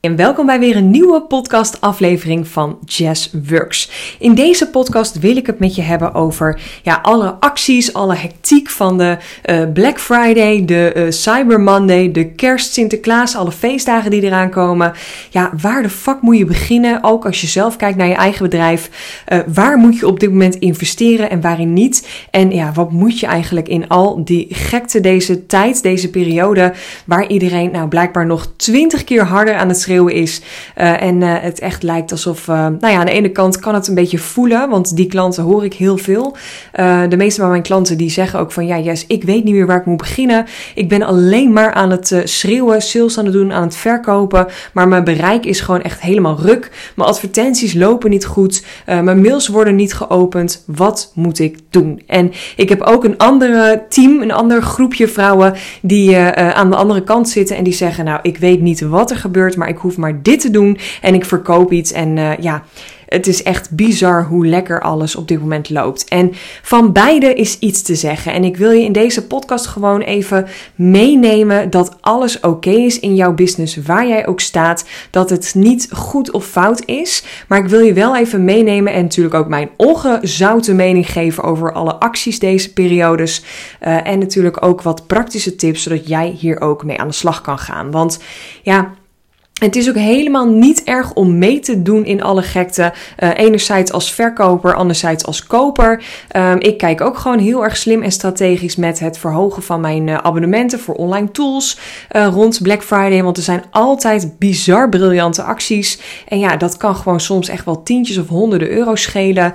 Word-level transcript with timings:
En 0.00 0.16
welkom 0.16 0.46
bij 0.46 0.58
weer 0.58 0.76
een 0.76 0.90
nieuwe 0.90 1.22
podcast-aflevering 1.22 2.48
van 2.48 2.78
Jazz 2.84 3.30
Works. 3.48 3.90
In 4.18 4.34
deze 4.34 4.70
podcast 4.70 5.18
wil 5.18 5.36
ik 5.36 5.46
het 5.46 5.58
met 5.58 5.74
je 5.74 5.82
hebben 5.82 6.14
over 6.14 6.60
ja, 6.82 6.98
alle 7.02 7.36
acties, 7.40 7.92
alle 7.92 8.14
hectiek 8.14 8.68
van 8.68 8.98
de 8.98 9.16
uh, 9.44 9.72
Black 9.72 10.00
Friday, 10.00 10.64
de 10.64 10.92
uh, 10.96 11.10
Cyber 11.10 11.60
Monday, 11.60 12.12
de 12.12 12.32
Kerst, 12.32 12.72
Sinterklaas, 12.72 13.36
alle 13.36 13.52
feestdagen 13.52 14.10
die 14.10 14.22
eraan 14.22 14.50
komen. 14.50 14.92
Ja, 15.30 15.52
waar 15.62 15.82
de 15.82 15.90
fuck 15.90 16.20
moet 16.20 16.38
je 16.38 16.44
beginnen? 16.44 17.04
Ook 17.04 17.26
als 17.26 17.40
je 17.40 17.46
zelf 17.46 17.76
kijkt 17.76 17.96
naar 17.96 18.08
je 18.08 18.14
eigen 18.14 18.42
bedrijf. 18.42 18.90
Uh, 19.28 19.38
waar 19.46 19.76
moet 19.76 19.98
je 19.98 20.06
op 20.06 20.20
dit 20.20 20.30
moment 20.30 20.54
investeren 20.54 21.30
en 21.30 21.40
waarin 21.40 21.72
niet? 21.72 22.26
En 22.30 22.50
ja, 22.50 22.72
wat 22.72 22.92
moet 22.92 23.20
je 23.20 23.26
eigenlijk 23.26 23.68
in 23.68 23.88
al 23.88 24.24
die 24.24 24.46
gekte 24.50 25.00
deze 25.00 25.46
tijd, 25.46 25.82
deze 25.82 26.10
periode, 26.10 26.72
waar 27.04 27.28
iedereen 27.28 27.70
nou 27.70 27.88
blijkbaar 27.88 28.26
nog 28.26 28.52
twintig 28.56 29.04
keer 29.04 29.24
harder 29.24 29.54
aan 29.54 29.68
het 29.68 29.86
is. 29.96 30.40
Uh, 30.78 31.02
en 31.02 31.20
uh, 31.20 31.34
het 31.40 31.58
echt 31.58 31.82
lijkt 31.82 32.10
alsof, 32.10 32.48
uh, 32.48 32.54
nou 32.54 32.92
ja, 32.92 32.98
aan 32.98 33.06
de 33.06 33.12
ene 33.12 33.28
kant 33.28 33.58
kan 33.58 33.74
het 33.74 33.88
een 33.88 33.94
beetje 33.94 34.18
voelen, 34.18 34.68
want 34.68 34.96
die 34.96 35.06
klanten 35.06 35.42
hoor 35.42 35.64
ik 35.64 35.74
heel 35.74 35.96
veel. 35.96 36.36
de 37.08 37.16
meeste 37.16 37.40
van 37.40 37.50
mijn 37.50 37.62
klanten 37.62 37.96
die 37.96 38.10
zeggen 38.10 38.40
ook 38.40 38.52
van, 38.52 38.66
ja, 38.66 38.78
yes, 38.78 39.06
ik 39.06 39.24
weet 39.24 39.44
niet 39.44 39.54
meer 39.54 39.66
waar 39.66 39.78
ik 39.78 39.86
moet 39.86 39.96
beginnen. 39.96 40.46
Ik 40.74 40.88
ben 40.88 41.02
alleen 41.02 41.52
maar 41.52 41.72
aan 41.72 41.90
het 41.90 42.20
schreeuwen, 42.24 42.82
sales 42.82 43.18
aan 43.18 43.24
het 43.24 43.32
doen, 43.32 43.52
aan 43.52 43.62
het 43.62 43.76
verkopen, 43.76 44.46
maar 44.72 44.88
mijn 44.88 45.04
bereik 45.04 45.44
is 45.44 45.60
gewoon 45.60 45.82
echt 45.82 46.00
helemaal 46.00 46.40
ruk. 46.40 46.92
Mijn 46.96 47.08
advertenties 47.08 47.74
lopen 47.74 48.10
niet 48.10 48.26
goed, 48.26 48.64
mijn 48.86 49.20
mails 49.20 49.48
worden 49.48 49.74
niet 49.76 49.94
geopend. 49.94 50.62
Wat 50.66 51.12
moet 51.14 51.38
ik 51.38 51.58
doen? 51.70 52.02
En 52.06 52.32
ik 52.56 52.68
heb 52.68 52.80
ook 52.80 53.04
een 53.04 53.18
andere 53.18 53.84
team, 53.88 54.22
een 54.22 54.32
ander 54.32 54.62
groepje 54.62 55.08
vrouwen 55.08 55.54
die 55.82 56.16
aan 56.18 56.70
de 56.70 56.76
andere 56.76 57.04
kant 57.04 57.28
zitten 57.28 57.56
en 57.56 57.64
die 57.64 57.72
zeggen, 57.72 58.04
nou, 58.04 58.18
ik 58.22 58.38
weet 58.38 58.60
niet 58.60 58.80
wat 58.80 59.10
er 59.10 59.16
gebeurt, 59.16 59.56
maar 59.56 59.68
ik 59.68 59.77
hoef 59.78 59.96
maar 59.96 60.22
dit 60.22 60.40
te 60.40 60.50
doen 60.50 60.78
en 61.00 61.14
ik 61.14 61.24
verkoop 61.24 61.72
iets. 61.72 61.92
En 61.92 62.16
uh, 62.16 62.36
ja, 62.38 62.62
het 63.08 63.26
is 63.26 63.42
echt 63.42 63.70
bizar 63.70 64.24
hoe 64.24 64.46
lekker 64.46 64.80
alles 64.80 65.16
op 65.16 65.28
dit 65.28 65.40
moment 65.40 65.70
loopt. 65.70 66.04
En 66.04 66.32
van 66.62 66.92
beide 66.92 67.34
is 67.34 67.58
iets 67.58 67.82
te 67.82 67.94
zeggen. 67.94 68.32
En 68.32 68.44
ik 68.44 68.56
wil 68.56 68.70
je 68.70 68.84
in 68.84 68.92
deze 68.92 69.26
podcast 69.26 69.66
gewoon 69.66 70.00
even 70.00 70.46
meenemen 70.74 71.70
dat 71.70 71.96
alles 72.00 72.40
oké 72.40 72.70
is 72.70 73.00
in 73.00 73.14
jouw 73.14 73.34
business, 73.34 73.76
waar 73.76 74.06
jij 74.06 74.26
ook 74.26 74.40
staat. 74.40 74.84
Dat 75.10 75.30
het 75.30 75.52
niet 75.54 75.88
goed 75.92 76.30
of 76.30 76.46
fout 76.46 76.82
is. 76.84 77.24
Maar 77.48 77.58
ik 77.58 77.68
wil 77.68 77.80
je 77.80 77.92
wel 77.92 78.16
even 78.16 78.44
meenemen 78.44 78.92
en 78.92 79.02
natuurlijk 79.02 79.34
ook 79.34 79.48
mijn 79.48 79.70
ongezouten 79.76 80.76
mening 80.76 81.10
geven 81.10 81.42
over 81.42 81.72
alle 81.72 81.94
acties 81.94 82.38
deze 82.38 82.72
periodes. 82.72 83.42
Uh, 83.82 84.06
en 84.06 84.18
natuurlijk 84.18 84.64
ook 84.64 84.82
wat 84.82 85.06
praktische 85.06 85.56
tips, 85.56 85.82
zodat 85.82 86.08
jij 86.08 86.36
hier 86.38 86.60
ook 86.60 86.84
mee 86.84 86.98
aan 86.98 87.08
de 87.08 87.14
slag 87.14 87.40
kan 87.40 87.58
gaan. 87.58 87.90
Want 87.90 88.18
ja, 88.62 88.94
het 89.58 89.76
is 89.76 89.88
ook 89.88 89.94
helemaal 89.94 90.46
niet 90.46 90.84
erg 90.84 91.12
om 91.14 91.38
mee 91.38 91.60
te 91.60 91.82
doen 91.82 92.04
in 92.04 92.22
alle 92.22 92.42
gekte. 92.42 92.92
Uh, 93.18 93.30
enerzijds 93.36 93.92
als 93.92 94.12
verkoper, 94.12 94.74
anderzijds 94.74 95.24
als 95.24 95.46
koper. 95.46 96.02
Um, 96.36 96.60
ik 96.60 96.78
kijk 96.78 97.00
ook 97.00 97.18
gewoon 97.18 97.38
heel 97.38 97.64
erg 97.64 97.76
slim 97.76 98.02
en 98.02 98.12
strategisch 98.12 98.76
met 98.76 98.98
het 98.98 99.18
verhogen 99.18 99.62
van 99.62 99.80
mijn 99.80 100.06
uh, 100.06 100.14
abonnementen 100.14 100.80
voor 100.80 100.94
online 100.94 101.30
tools 101.30 101.78
uh, 102.12 102.26
rond 102.26 102.62
Black 102.62 102.82
Friday. 102.82 103.22
Want 103.22 103.36
er 103.36 103.42
zijn 103.42 103.64
altijd 103.70 104.38
bizar 104.38 104.88
briljante 104.88 105.42
acties. 105.42 106.00
En 106.28 106.38
ja, 106.38 106.56
dat 106.56 106.76
kan 106.76 106.96
gewoon 106.96 107.20
soms 107.20 107.48
echt 107.48 107.64
wel 107.64 107.82
tientjes 107.82 108.18
of 108.18 108.28
honderden 108.28 108.70
euro's 108.70 109.02
schelen. 109.02 109.54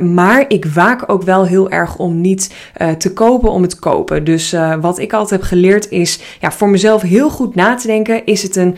maar 0.00 0.44
ik 0.48 0.64
waak 0.64 1.04
ook 1.06 1.22
wel 1.22 1.46
heel 1.46 1.70
erg 1.70 1.96
om 1.96 2.20
niet 2.20 2.54
te 2.98 3.12
kopen 3.12 3.50
om 3.50 3.62
het 3.62 3.78
kopen. 3.78 4.24
Dus 4.24 4.54
wat 4.80 4.98
ik 4.98 5.12
altijd 5.12 5.40
heb 5.40 5.48
geleerd 5.48 5.90
is 5.90 6.20
ja, 6.40 6.52
voor 6.52 6.68
mezelf 6.68 7.02
heel 7.02 7.30
goed 7.30 7.54
na 7.54 7.74
te 7.74 7.86
denken. 7.86 8.26
Is 8.26 8.42
het 8.42 8.56
een 8.56 8.76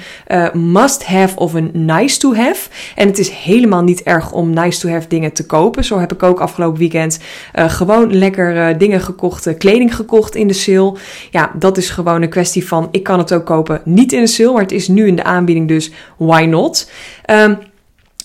must 0.56 1.04
have 1.04 1.36
of 1.36 1.54
een 1.54 1.70
nice 1.72 2.18
to 2.18 2.34
have. 2.34 2.68
En 2.94 3.06
het 3.06 3.18
is 3.18 3.28
helemaal 3.28 3.82
niet 3.82 4.02
erg 4.02 4.32
om 4.32 4.50
nice 4.50 4.80
to 4.80 4.88
have 4.88 5.08
dingen 5.08 5.32
te 5.32 5.46
kopen. 5.46 5.84
Zo 5.84 5.98
heb 5.98 6.12
ik 6.12 6.22
ook 6.22 6.40
afgelopen 6.40 6.78
weekend 6.78 7.18
uh, 7.54 7.70
gewoon 7.70 8.14
lekker 8.16 8.56
uh, 8.56 8.78
dingen 8.78 9.00
gekocht, 9.00 9.46
uh, 9.46 9.54
kleding 9.58 9.96
gekocht 9.96 10.34
in 10.34 10.48
de 10.48 10.54
sale. 10.54 10.94
Ja, 11.30 11.50
dat 11.54 11.76
is 11.76 11.90
gewoon 11.90 12.22
een 12.22 12.28
kwestie 12.28 12.66
van 12.66 12.88
ik 12.90 13.02
kan 13.02 13.18
het 13.18 13.32
ook 13.32 13.46
kopen 13.46 13.80
niet 13.84 14.12
in 14.12 14.20
de 14.20 14.26
sale, 14.26 14.52
maar 14.52 14.62
het 14.62 14.72
is 14.72 14.88
nu 14.88 15.06
in 15.06 15.16
de 15.16 15.24
aanbieding, 15.24 15.68
dus 15.68 15.90
why 16.16 16.44
not? 16.44 16.90
Um, 17.30 17.58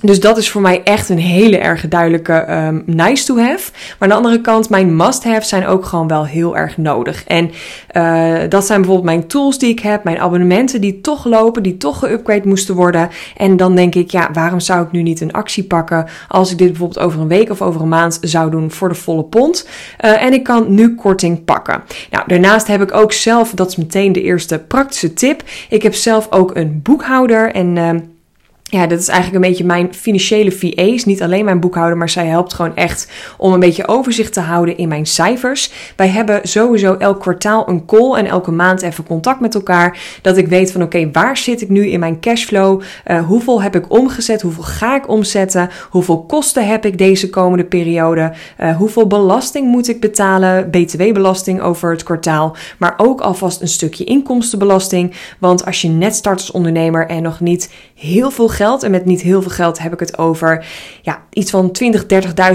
dus 0.02 0.20
dat 0.20 0.38
is 0.38 0.50
voor 0.50 0.62
mij 0.62 0.84
echt 0.84 1.10
een 1.10 1.20
hele 1.20 1.58
erg 1.58 1.88
duidelijke 1.88 2.52
um, 2.52 2.84
nice 2.86 3.26
to 3.26 3.38
have. 3.38 3.72
Maar 3.72 3.96
aan 4.00 4.10
de 4.10 4.16
andere 4.16 4.42
kant, 4.42 4.70
mijn 4.70 4.96
must 4.96 5.24
have 5.24 5.46
zijn 5.46 5.68
ook 5.68 5.86
gewoon 5.86 6.08
wel 6.08 6.26
heel 6.26 6.58
erg 6.58 6.78
nodig. 6.78 7.24
En 7.24 7.52
uh, 7.92 8.40
dat 8.50 8.66
zijn 8.66 8.82
bijvoorbeeld 8.82 9.16
mijn 9.16 9.28
tools 9.28 9.60
die 9.60 9.70
ik 9.70 9.80
heb, 9.80 10.04
mijn 10.04 10.20
abonnementen 10.20 10.82
die 10.82 11.02
toch 11.02 11.26
lopen, 11.26 11.64
die 11.64 11.78
toch 11.78 12.00
geupgrade 12.00 12.48
moesten 12.48 12.76
worden. 12.76 13.10
En 13.38 13.58
dan 13.58 13.76
denk 13.76 13.96
ik, 13.96 14.12
ja, 14.12 14.30
waarom 14.34 14.60
zou 14.60 14.84
ik 14.86 14.92
nu 14.92 15.02
niet 15.02 15.22
een 15.22 15.32
actie 15.32 15.64
pakken 15.64 16.08
als 16.28 16.52
ik 16.52 16.58
dit 16.58 16.68
bijvoorbeeld 16.68 17.06
over 17.06 17.22
een 17.22 17.28
week 17.28 17.50
of 17.50 17.62
over 17.62 17.82
een 17.82 17.88
maand 17.88 18.18
zou 18.22 18.52
doen 18.52 18.72
voor 18.72 18.90
de 18.90 18.96
volle 18.96 19.24
pond? 19.24 19.68
Uh, 20.06 20.24
en 20.24 20.34
ik 20.34 20.44
kan 20.44 20.74
nu 20.74 20.96
korting 20.96 21.46
pakken. 21.46 21.84
Nou, 22.10 22.24
daarnaast 22.28 22.68
heb 22.68 22.82
ik 22.82 22.94
ook 22.94 23.14
zelf, 23.14 23.52
dat 23.52 23.70
is 23.70 23.76
meteen 23.76 24.12
de 24.12 24.22
eerste 24.22 24.60
praktische 24.60 25.14
tip. 25.14 25.44
Ik 25.70 25.84
heb 25.84 25.94
zelf 25.94 26.28
ook 26.30 26.56
een 26.56 26.80
boekhouder 26.84 27.52
en 27.52 27.76
uh, 27.76 27.90
ja, 28.72 28.88
dat 28.88 29.00
is 29.00 29.08
eigenlijk 29.08 29.44
een 29.44 29.50
beetje 29.50 29.66
mijn 29.66 29.94
financiële 29.94 30.52
VA. 30.52 30.82
Is 30.82 31.06
niet 31.06 31.22
alleen 31.22 31.46
mijn 31.46 31.60
boekhouder, 31.60 31.98
maar 31.98 32.10
zij 32.10 32.26
helpt 32.26 32.54
gewoon 32.54 32.76
echt 32.76 33.08
om 33.38 33.54
een 33.54 33.60
beetje 33.60 33.88
overzicht 33.88 34.34
te 34.34 34.40
houden 34.40 34.78
in 34.78 34.88
mijn 34.88 35.06
cijfers. 35.06 35.72
Wij 35.96 36.08
hebben 36.08 36.40
sowieso 36.44 36.96
elk 36.96 37.20
kwartaal 37.20 37.70
een 37.70 37.86
call 37.86 38.14
en 38.14 38.26
elke 38.26 38.52
maand 38.52 38.82
even 38.82 39.04
contact 39.04 39.40
met 39.40 39.56
elkaar. 39.56 40.00
Dat 40.22 40.38
ik 40.38 40.48
weet 40.48 40.72
van 40.72 40.84
oké, 40.84 41.12
waar 41.12 41.38
zit 41.38 41.62
ik 41.62 41.70
nu 41.70 41.88
in 41.88 42.00
mijn 42.00 42.20
cashflow? 42.20 42.82
Uh, 43.08 43.26
hoeveel 43.26 43.62
heb 43.62 43.76
ik 43.76 43.92
omgezet? 43.92 44.42
Hoeveel 44.42 44.64
ga 44.64 44.96
ik 44.96 45.10
omzetten? 45.10 45.70
Hoeveel 45.90 46.24
kosten 46.26 46.68
heb 46.68 46.86
ik 46.86 46.98
deze 46.98 47.30
komende 47.30 47.66
periode? 47.66 48.34
Uh, 48.60 48.78
hoeveel 48.78 49.08
belasting 49.08 49.68
moet 49.68 49.88
ik 49.88 50.00
betalen? 50.00 50.70
BTW-belasting 50.70 51.62
over 51.62 51.92
het 51.92 52.04
kwartaal. 52.04 52.56
Maar 52.78 52.94
ook 52.98 53.22
alvast 53.22 53.62
een 53.62 53.68
stukje 53.68 54.04
inkomstenbelasting. 54.04 55.14
Want 55.40 55.66
als 55.66 55.82
je 55.82 55.88
net 55.88 56.16
start 56.16 56.40
als 56.40 56.52
ondernemer 56.52 57.08
en 57.08 57.22
nog 57.22 57.40
niet 57.40 57.70
heel 58.02 58.32
veel 58.32 58.48
geld. 58.48 58.84
En 58.84 58.92
met 58.92 59.06
niet 59.06 59.22
heel 59.22 59.42
veel 59.42 59.52
geld 59.52 59.80
heb 59.80 59.94
ik 59.94 60.00
het 60.00 60.18
over 60.18 60.66
ja, 61.02 61.24
iets 61.34 61.52
van 61.52 61.72
20, 61.72 62.04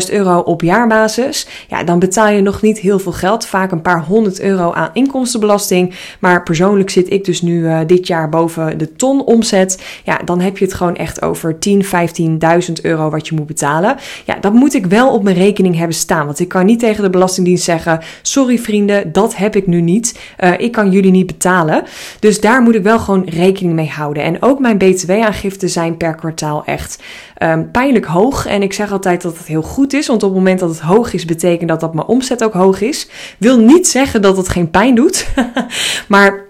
30.000 0.09 0.12
euro 0.12 0.39
op 0.39 0.62
jaarbasis. 0.62 1.47
Ja, 1.69 1.84
dan 1.84 1.99
betaal 1.99 2.29
je 2.29 2.41
nog 2.41 2.62
niet 2.62 2.79
heel 2.79 2.99
veel 2.99 3.12
geld. 3.12 3.47
Vaak 3.47 3.73
een 3.73 3.83
paar 3.83 4.05
honderd 4.05 4.41
euro 4.41 4.73
aan 4.73 4.91
inkomstenbelasting. 4.93 5.95
Maar 6.21 6.43
persoonlijk 6.43 6.91
zit 6.91 7.12
ik 7.12 7.25
dus 7.25 7.43
nu 7.43 7.61
uh, 7.61 7.81
dit 7.87 8.07
jaar 8.07 8.29
boven 8.29 8.79
de 8.79 8.93
ton 8.93 9.25
omzet. 9.25 9.83
Ja, 10.05 10.19
dan 10.25 10.41
heb 10.41 10.59
je 10.59 10.65
het 10.65 10.75
gewoon 10.75 10.97
echt 10.97 11.23
over 11.23 11.59
10, 11.59 11.84
15.000 11.84 12.73
euro 12.83 13.11
wat 13.11 13.28
je 13.28 13.34
moet 13.34 13.47
betalen. 13.47 13.97
Ja, 14.25 14.37
dat 14.41 14.53
moet 14.53 14.75
ik 14.75 14.87
wel 14.87 15.13
op 15.13 15.23
mijn 15.23 15.37
rekening 15.37 15.77
hebben 15.77 15.97
staan. 15.97 16.27
Want 16.27 16.41
ik 16.41 16.49
kan 16.49 16.67
niet 16.67 16.78
tegen 16.78 17.03
de 17.03 17.11
Belastingdienst 17.11 17.65
zeggen: 17.65 18.01
Sorry 18.23 18.59
vrienden, 18.59 19.13
dat 19.13 19.37
heb 19.37 19.57
ik 19.57 19.67
nu 19.67 19.81
niet. 19.81 20.19
Uh, 20.41 20.51
ik 20.59 20.73
kan 20.73 20.91
jullie 20.91 21.11
niet 21.11 21.27
betalen. 21.27 21.84
Dus 22.21 22.41
daar 22.41 22.63
moet 22.63 22.75
ik 22.75 22.83
wel 22.83 22.99
gewoon 22.99 23.25
rekening 23.28 23.75
mee 23.75 23.89
houden. 23.89 24.23
En 24.23 24.43
ook 24.43 24.59
mijn 24.59 24.78
BTW-aangifte 24.78 25.34
zijn 25.59 25.97
per 25.97 26.15
kwartaal 26.15 26.65
echt 26.65 27.03
um, 27.43 27.71
pijnlijk 27.71 28.05
hoog. 28.05 28.47
En 28.47 28.63
ik 28.63 28.73
zeg 28.73 28.93
altijd 28.93 29.23
dat 29.23 29.39
het 29.39 29.47
heel 29.47 29.63
goed 29.63 29.93
is, 29.93 30.07
want 30.07 30.23
op 30.23 30.29
het 30.29 30.39
moment 30.39 30.61
dat 30.61 30.69
het 30.69 30.81
hoog 30.81 31.13
is, 31.13 31.25
betekent 31.25 31.69
dat 31.69 31.81
dat 31.81 31.95
mijn 31.95 32.07
omzet 32.07 32.45
ook 32.45 32.53
hoog 32.53 32.81
is. 32.81 33.09
Wil 33.39 33.59
niet 33.59 33.89
zeggen 33.89 34.23
dat 34.23 34.37
het 34.37 34.49
geen 34.49 34.71
pijn 34.71 34.95
doet, 34.95 35.27
maar 36.09 36.46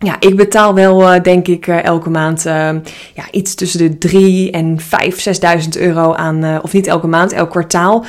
ja, 0.00 0.16
ik 0.20 0.36
betaal 0.36 0.74
wel, 0.74 1.02
uh, 1.02 1.22
denk 1.22 1.48
ik, 1.48 1.66
uh, 1.66 1.84
elke 1.84 2.10
maand 2.10 2.46
uh, 2.46 2.52
ja, 3.14 3.24
iets 3.30 3.54
tussen 3.54 3.78
de 3.78 3.98
3 3.98 4.50
en 4.50 4.80
5, 4.80 5.24
6.000 5.62 5.68
euro 5.80 6.14
aan, 6.14 6.62
of 6.62 6.72
niet 6.72 6.86
elke 6.86 7.06
maand, 7.06 7.32
elk 7.32 7.50
kwartaal. 7.50 8.04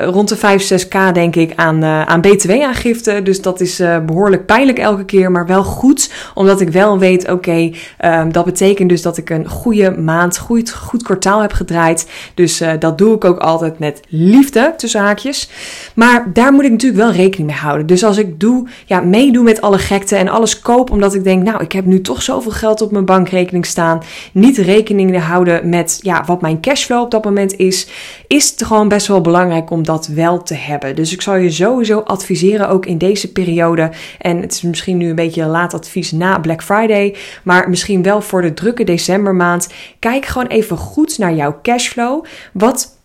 rond 0.00 0.28
de 0.28 0.36
5, 0.36 0.84
6k 0.84 1.12
denk 1.12 1.36
ik 1.36 1.52
aan, 1.56 1.84
aan 1.84 2.20
btw-aangifte. 2.20 3.22
Dus 3.22 3.42
dat 3.42 3.60
is 3.60 3.82
behoorlijk 4.06 4.46
pijnlijk 4.46 4.78
elke 4.78 5.04
keer, 5.04 5.30
maar 5.30 5.46
wel 5.46 5.62
goed. 5.62 6.12
Omdat 6.34 6.60
ik 6.60 6.68
wel 6.68 6.98
weet, 6.98 7.30
oké, 7.30 7.70
um, 8.04 8.32
dat 8.32 8.44
betekent 8.44 8.88
dus 8.88 9.02
dat 9.02 9.16
ik 9.16 9.30
een 9.30 9.48
goede 9.48 9.90
maand, 9.90 10.38
goed, 10.38 10.72
goed 10.72 11.02
kwartaal 11.02 11.40
heb 11.40 11.52
gedraaid. 11.52 12.08
Dus 12.34 12.62
dat 12.78 12.98
doe 12.98 13.14
ik 13.14 13.24
ook 13.24 13.38
altijd 13.38 13.78
met 13.78 14.00
liefde, 14.08 14.74
tussen 14.76 15.00
haakjes. 15.00 15.50
Maar 15.94 16.26
daar 16.32 16.52
moet 16.52 16.64
ik 16.64 16.70
natuurlijk 16.70 17.02
wel 17.02 17.12
rekening 17.12 17.50
mee 17.50 17.60
houden. 17.60 17.86
Dus 17.86 18.04
als 18.04 18.16
ik 18.16 18.40
doe, 18.40 18.68
ja, 18.86 19.00
meedoe 19.00 19.44
met 19.44 19.60
alle 19.60 19.78
gekte 19.78 20.16
en 20.16 20.28
alles 20.28 20.60
koop 20.60 20.90
omdat 20.90 21.09
ik 21.14 21.24
denk, 21.24 21.42
nou, 21.42 21.62
ik 21.62 21.72
heb 21.72 21.84
nu 21.84 22.00
toch 22.00 22.22
zoveel 22.22 22.50
geld 22.50 22.82
op 22.82 22.90
mijn 22.90 23.04
bankrekening 23.04 23.66
staan. 23.66 24.02
Niet 24.32 24.56
rekening 24.56 25.18
houden 25.18 25.68
met 25.68 25.98
ja, 26.02 26.24
wat 26.26 26.40
mijn 26.40 26.60
cashflow 26.60 27.00
op 27.00 27.10
dat 27.10 27.24
moment 27.24 27.56
is. 27.56 27.86
Is 28.26 28.50
het 28.50 28.64
gewoon 28.64 28.88
best 28.88 29.06
wel 29.06 29.20
belangrijk 29.20 29.70
om 29.70 29.82
dat 29.82 30.06
wel 30.06 30.42
te 30.42 30.54
hebben. 30.54 30.96
Dus 30.96 31.12
ik 31.12 31.22
zal 31.22 31.36
je 31.36 31.50
sowieso 31.50 31.98
adviseren, 32.00 32.68
ook 32.68 32.86
in 32.86 32.98
deze 32.98 33.32
periode. 33.32 33.90
En 34.18 34.40
het 34.40 34.52
is 34.52 34.62
misschien 34.62 34.96
nu 34.96 35.08
een 35.08 35.14
beetje 35.14 35.42
een 35.42 35.48
laat 35.48 35.74
advies 35.74 36.12
na 36.12 36.38
Black 36.38 36.62
Friday. 36.62 37.16
Maar 37.42 37.70
misschien 37.70 38.02
wel 38.02 38.20
voor 38.20 38.42
de 38.42 38.54
drukke 38.54 38.84
decembermaand. 38.84 39.68
Kijk 39.98 40.26
gewoon 40.26 40.46
even 40.46 40.76
goed 40.76 41.18
naar 41.18 41.34
jouw 41.34 41.58
cashflow. 41.62 42.24
Wat 42.52 42.98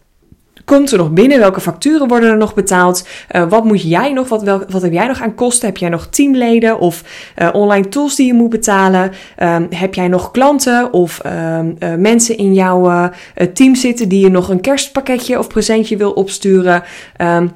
komt 0.66 0.92
er 0.92 0.98
nog 0.98 1.12
binnen? 1.12 1.40
Welke 1.40 1.62
facturen 1.62 2.08
worden 2.08 2.30
er 2.30 2.38
nog 2.38 2.54
betaald? 2.54 3.08
Uh, 3.36 3.50
wat 3.50 3.64
moet 3.64 3.82
jij 3.82 4.12
nog? 4.12 4.30
Wat, 4.30 4.44
wel, 4.44 4.64
wat 4.70 4.82
heb 4.82 4.94
jij 4.94 5.08
nog 5.08 5.22
aan 5.22 5.36
kosten? 5.36 5.68
Heb 5.68 5.78
jij 5.78 5.90
nog 5.90 6.08
teamleden 6.08 6.80
of 6.80 7.04
uh, 7.38 7.50
online 7.54 7.88
tools 7.88 8.16
die 8.16 8.28
je 8.28 8.34
moet 8.34 8.50
betalen? 8.50 9.12
Um, 9.44 9.68
heb 9.70 9.94
jij 9.94 10.08
nog 10.08 10.32
klanten 10.32 10.94
of 10.94 11.22
um, 11.26 11.76
uh, 11.80 11.96
mensen 11.96 12.38
in 12.38 12.54
jouw 12.54 13.10
team 13.54 13.76
zitten 13.76 14.10
die 14.10 14.20
je 14.20 14.30
nog 14.30 14.50
een 14.50 14.62
kerstpakketje 14.62 15.40
of 15.40 15.48
presentje 15.48 15.98
wil 15.98 16.12
opsturen? 16.12 16.84
Um, 17.22 17.52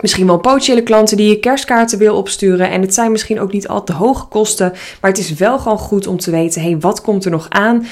Misschien 0.00 0.26
wel 0.26 0.38
potentiële 0.38 0.82
klanten 0.82 1.16
die 1.16 1.28
je 1.28 1.38
kerstkaarten 1.38 1.98
wil 1.98 2.16
opsturen. 2.16 2.70
En 2.70 2.80
het 2.80 2.94
zijn 2.94 3.12
misschien 3.12 3.40
ook 3.40 3.52
niet 3.52 3.68
al 3.68 3.84
te 3.84 3.92
hoge 3.92 4.26
kosten. 4.26 4.72
Maar 5.00 5.10
het 5.10 5.20
is 5.20 5.34
wel 5.34 5.58
gewoon 5.58 5.78
goed 5.78 6.06
om 6.06 6.18
te 6.18 6.30
weten: 6.30 6.62
hey, 6.62 6.78
wat 6.78 7.00
komt 7.00 7.24
er 7.24 7.30
nog 7.30 7.46
aan? 7.48 7.86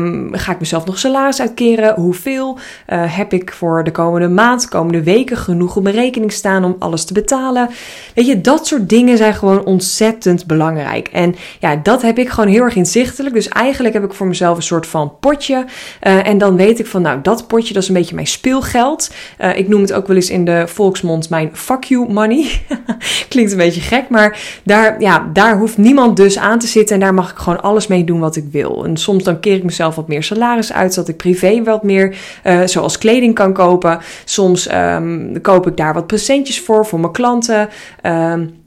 Um, 0.00 0.28
ga 0.32 0.52
ik 0.52 0.60
mezelf 0.60 0.84
nog 0.84 0.98
salaris 0.98 1.40
uitkeren? 1.40 1.94
Hoeveel? 1.94 2.58
Uh, 2.88 3.16
heb 3.16 3.32
ik 3.32 3.52
voor 3.52 3.84
de 3.84 3.90
komende 3.90 4.28
maand, 4.28 4.68
komende 4.68 5.02
weken 5.02 5.36
genoeg 5.36 5.76
op 5.76 5.82
mijn 5.82 5.94
rekening 5.94 6.32
staan 6.32 6.64
om 6.64 6.76
alles 6.78 7.04
te 7.04 7.12
betalen? 7.12 7.68
Weet 8.14 8.26
je, 8.26 8.40
dat 8.40 8.66
soort 8.66 8.88
dingen 8.88 9.16
zijn 9.16 9.34
gewoon 9.34 9.64
ontzettend 9.64 10.46
belangrijk. 10.46 11.08
En 11.08 11.34
ja, 11.60 11.76
dat 11.76 12.02
heb 12.02 12.18
ik 12.18 12.28
gewoon 12.28 12.50
heel 12.50 12.62
erg 12.62 12.76
inzichtelijk. 12.76 13.34
Dus 13.34 13.48
eigenlijk 13.48 13.94
heb 13.94 14.04
ik 14.04 14.14
voor 14.14 14.26
mezelf 14.26 14.56
een 14.56 14.62
soort 14.62 14.86
van 14.86 15.12
potje. 15.20 15.64
Uh, 16.02 16.26
en 16.26 16.38
dan 16.38 16.56
weet 16.56 16.78
ik 16.78 16.86
van, 16.86 17.02
nou, 17.02 17.18
dat 17.22 17.46
potje 17.46 17.74
dat 17.74 17.82
is 17.82 17.88
een 17.88 17.94
beetje 17.94 18.14
mijn 18.14 18.26
speelgeld. 18.26 19.10
Uh, 19.40 19.58
ik 19.58 19.68
noem 19.68 19.80
het 19.80 19.92
ook 19.92 20.06
wel 20.06 20.16
eens 20.16 20.30
in 20.30 20.44
de 20.44 20.64
volksmond 20.66 21.30
mijn 21.30 21.43
fuck 21.52 21.84
you 21.84 22.12
money. 22.12 22.50
Klinkt 23.28 23.52
een 23.52 23.58
beetje 23.58 23.80
gek, 23.80 24.08
maar 24.08 24.60
daar, 24.64 25.00
ja, 25.00 25.30
daar 25.32 25.58
hoeft 25.58 25.78
niemand 25.78 26.16
dus 26.16 26.38
aan 26.38 26.58
te 26.58 26.66
zitten 26.66 26.94
en 26.94 27.00
daar 27.00 27.14
mag 27.14 27.30
ik 27.30 27.36
gewoon 27.36 27.62
alles 27.62 27.86
mee 27.86 28.04
doen 28.04 28.20
wat 28.20 28.36
ik 28.36 28.44
wil. 28.50 28.84
En 28.84 28.96
soms 28.96 29.24
dan 29.24 29.40
keer 29.40 29.56
ik 29.56 29.64
mezelf 29.64 29.94
wat 29.94 30.08
meer 30.08 30.22
salaris 30.22 30.72
uit, 30.72 30.94
zodat 30.94 31.08
ik 31.08 31.16
privé 31.16 31.62
wat 31.62 31.82
meer, 31.82 32.16
uh, 32.46 32.60
zoals 32.64 32.98
kleding 32.98 33.34
kan 33.34 33.52
kopen. 33.52 33.98
Soms 34.24 34.72
um, 34.72 35.40
koop 35.40 35.66
ik 35.66 35.76
daar 35.76 35.94
wat 35.94 36.06
presentjes 36.06 36.60
voor, 36.60 36.86
voor 36.86 37.00
mijn 37.00 37.12
klanten. 37.12 37.68
Um, 38.02 38.63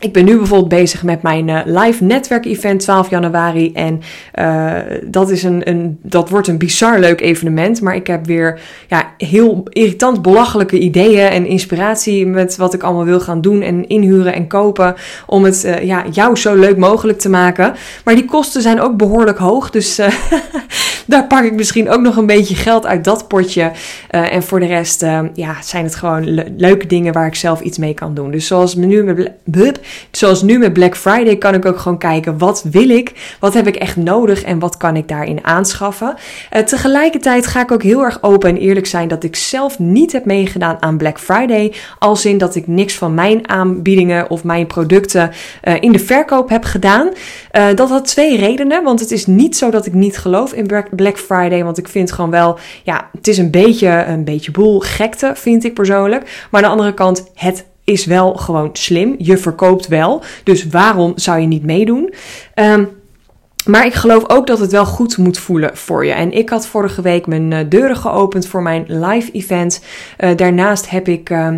ik 0.00 0.12
ben 0.12 0.24
nu 0.24 0.36
bijvoorbeeld 0.36 0.68
bezig 0.68 1.02
met 1.02 1.22
mijn 1.22 1.48
uh, 1.48 1.60
live 1.64 2.04
netwerk-event 2.04 2.80
12 2.80 3.10
januari. 3.10 3.72
En 3.72 4.00
uh, 4.34 4.72
dat, 5.04 5.30
is 5.30 5.42
een, 5.42 5.68
een, 5.68 5.98
dat 6.02 6.28
wordt 6.28 6.48
een 6.48 6.58
bizar 6.58 6.98
leuk 6.98 7.20
evenement. 7.20 7.80
Maar 7.80 7.94
ik 7.94 8.06
heb 8.06 8.26
weer 8.26 8.60
ja, 8.88 9.12
heel 9.18 9.62
irritant 9.68 10.22
belachelijke 10.22 10.78
ideeën 10.78 11.28
en 11.28 11.46
inspiratie 11.46 12.26
met 12.26 12.56
wat 12.56 12.74
ik 12.74 12.82
allemaal 12.82 13.04
wil 13.04 13.20
gaan 13.20 13.40
doen 13.40 13.62
en 13.62 13.88
inhuren 13.88 14.34
en 14.34 14.46
kopen. 14.46 14.94
Om 15.26 15.44
het 15.44 15.64
uh, 15.64 15.82
ja, 15.82 16.04
jou 16.10 16.36
zo 16.36 16.54
leuk 16.54 16.76
mogelijk 16.76 17.18
te 17.18 17.28
maken. 17.28 17.74
Maar 18.04 18.14
die 18.14 18.24
kosten 18.24 18.62
zijn 18.62 18.80
ook 18.80 18.96
behoorlijk 18.96 19.38
hoog. 19.38 19.70
Dus 19.70 20.00
daar 21.06 21.26
pak 21.26 21.44
ik 21.44 21.54
misschien 21.54 21.90
ook 21.90 22.00
nog 22.00 22.16
een 22.16 22.26
beetje 22.26 22.54
geld 22.54 22.86
uit 22.86 23.04
dat 23.04 23.28
potje. 23.28 23.70
en 24.08 24.42
voor 24.42 24.60
de 24.60 24.66
rest 24.66 25.00
ja, 25.34 25.56
zijn 25.62 25.84
het 25.84 25.94
gewoon 25.94 26.34
le 26.34 26.52
leuke 26.56 26.86
dingen 26.86 27.12
waar 27.12 27.26
ik 27.26 27.34
zelf 27.34 27.60
iets 27.60 27.78
mee 27.78 27.94
kan 27.94 28.14
doen. 28.14 28.30
Dus 28.30 28.46
zoals 28.46 28.74
nu 28.74 29.02
met 29.02 29.30
Zoals 30.10 30.42
nu 30.42 30.58
met 30.58 30.72
Black 30.72 30.96
Friday 30.96 31.36
kan 31.36 31.54
ik 31.54 31.64
ook 31.64 31.78
gewoon 31.78 31.98
kijken 31.98 32.38
wat 32.38 32.64
wil 32.70 32.88
ik, 32.88 33.36
wat 33.40 33.54
heb 33.54 33.66
ik 33.66 33.76
echt 33.76 33.96
nodig 33.96 34.42
en 34.42 34.58
wat 34.58 34.76
kan 34.76 34.96
ik 34.96 35.08
daarin 35.08 35.44
aanschaffen. 35.44 36.14
Uh, 36.52 36.62
tegelijkertijd 36.62 37.46
ga 37.46 37.60
ik 37.60 37.72
ook 37.72 37.82
heel 37.82 38.04
erg 38.04 38.18
open 38.22 38.48
en 38.48 38.56
eerlijk 38.56 38.86
zijn 38.86 39.08
dat 39.08 39.24
ik 39.24 39.36
zelf 39.36 39.78
niet 39.78 40.12
heb 40.12 40.24
meegedaan 40.24 40.76
aan 40.80 40.96
Black 40.96 41.20
Friday, 41.20 41.72
als 41.98 42.26
in 42.26 42.38
dat 42.38 42.54
ik 42.54 42.66
niks 42.66 42.94
van 42.94 43.14
mijn 43.14 43.48
aanbiedingen 43.48 44.30
of 44.30 44.44
mijn 44.44 44.66
producten 44.66 45.30
uh, 45.64 45.74
in 45.80 45.92
de 45.92 45.98
verkoop 45.98 46.48
heb 46.48 46.64
gedaan. 46.64 47.08
Uh, 47.52 47.66
dat 47.74 47.88
had 47.88 48.06
twee 48.06 48.36
redenen, 48.36 48.84
want 48.84 49.00
het 49.00 49.10
is 49.10 49.26
niet 49.26 49.56
zo 49.56 49.70
dat 49.70 49.86
ik 49.86 49.92
niet 49.94 50.18
geloof 50.18 50.52
in 50.52 50.66
Black 50.90 51.18
Friday, 51.18 51.64
want 51.64 51.78
ik 51.78 51.88
vind 51.88 52.12
gewoon 52.12 52.30
wel, 52.30 52.58
ja, 52.82 53.08
het 53.12 53.28
is 53.28 53.38
een 53.38 53.50
beetje 53.50 54.04
een 54.06 54.24
beetje 54.24 54.50
boel 54.50 54.80
gekte, 54.80 55.32
vind 55.34 55.64
ik 55.64 55.74
persoonlijk. 55.74 56.46
Maar 56.50 56.62
aan 56.62 56.68
de 56.68 56.76
andere 56.76 56.94
kant, 56.94 57.30
het 57.34 57.64
is 57.90 58.04
wel 58.04 58.34
gewoon 58.34 58.70
slim. 58.72 59.14
Je 59.18 59.36
verkoopt 59.36 59.88
wel. 59.88 60.22
Dus 60.44 60.66
waarom 60.66 61.12
zou 61.14 61.40
je 61.40 61.46
niet 61.46 61.64
meedoen? 61.64 62.14
Um, 62.54 62.99
maar 63.66 63.86
ik 63.86 63.94
geloof 63.94 64.28
ook 64.28 64.46
dat 64.46 64.58
het 64.58 64.72
wel 64.72 64.86
goed 64.86 65.16
moet 65.16 65.38
voelen 65.38 65.76
voor 65.76 66.04
je. 66.04 66.12
En 66.12 66.32
ik 66.32 66.48
had 66.48 66.66
vorige 66.66 67.02
week 67.02 67.26
mijn 67.26 67.50
uh, 67.50 67.58
deuren 67.68 67.96
geopend 67.96 68.46
voor 68.46 68.62
mijn 68.62 68.84
live 68.88 69.30
event. 69.32 69.80
Uh, 70.18 70.30
daarnaast 70.36 70.90
heb 70.90 71.08
ik 71.08 71.30
uh, 71.30 71.48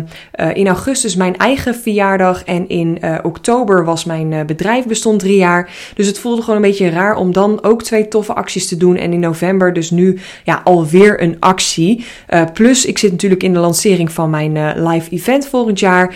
in 0.53 0.67
augustus 0.67 1.15
mijn 1.15 1.37
eigen 1.37 1.75
verjaardag. 1.75 2.43
En 2.43 2.69
in 2.69 3.01
oktober 3.21 3.85
was 3.85 4.05
mijn 4.05 4.45
bedrijf 4.45 4.85
bestond 4.85 5.19
drie 5.19 5.37
jaar. 5.37 5.69
Dus 5.95 6.07
het 6.07 6.19
voelde 6.19 6.41
gewoon 6.41 6.55
een 6.55 6.69
beetje 6.69 6.89
raar 6.89 7.15
om 7.15 7.33
dan 7.33 7.63
ook 7.63 7.83
twee 7.83 8.07
toffe 8.07 8.33
acties 8.33 8.67
te 8.67 8.77
doen. 8.77 8.95
En 8.95 9.13
in 9.13 9.19
november 9.19 9.73
dus 9.73 9.91
nu 9.91 10.19
ja, 10.43 10.61
alweer 10.63 11.21
een 11.21 11.37
actie. 11.39 12.05
plus 12.53 12.85
ik 12.85 12.97
zit 12.97 13.11
natuurlijk 13.11 13.43
in 13.43 13.53
de 13.53 13.59
lancering 13.59 14.11
van 14.11 14.29
mijn 14.29 14.81
live 14.87 15.09
event 15.09 15.47
volgend 15.47 15.79
jaar. 15.79 16.15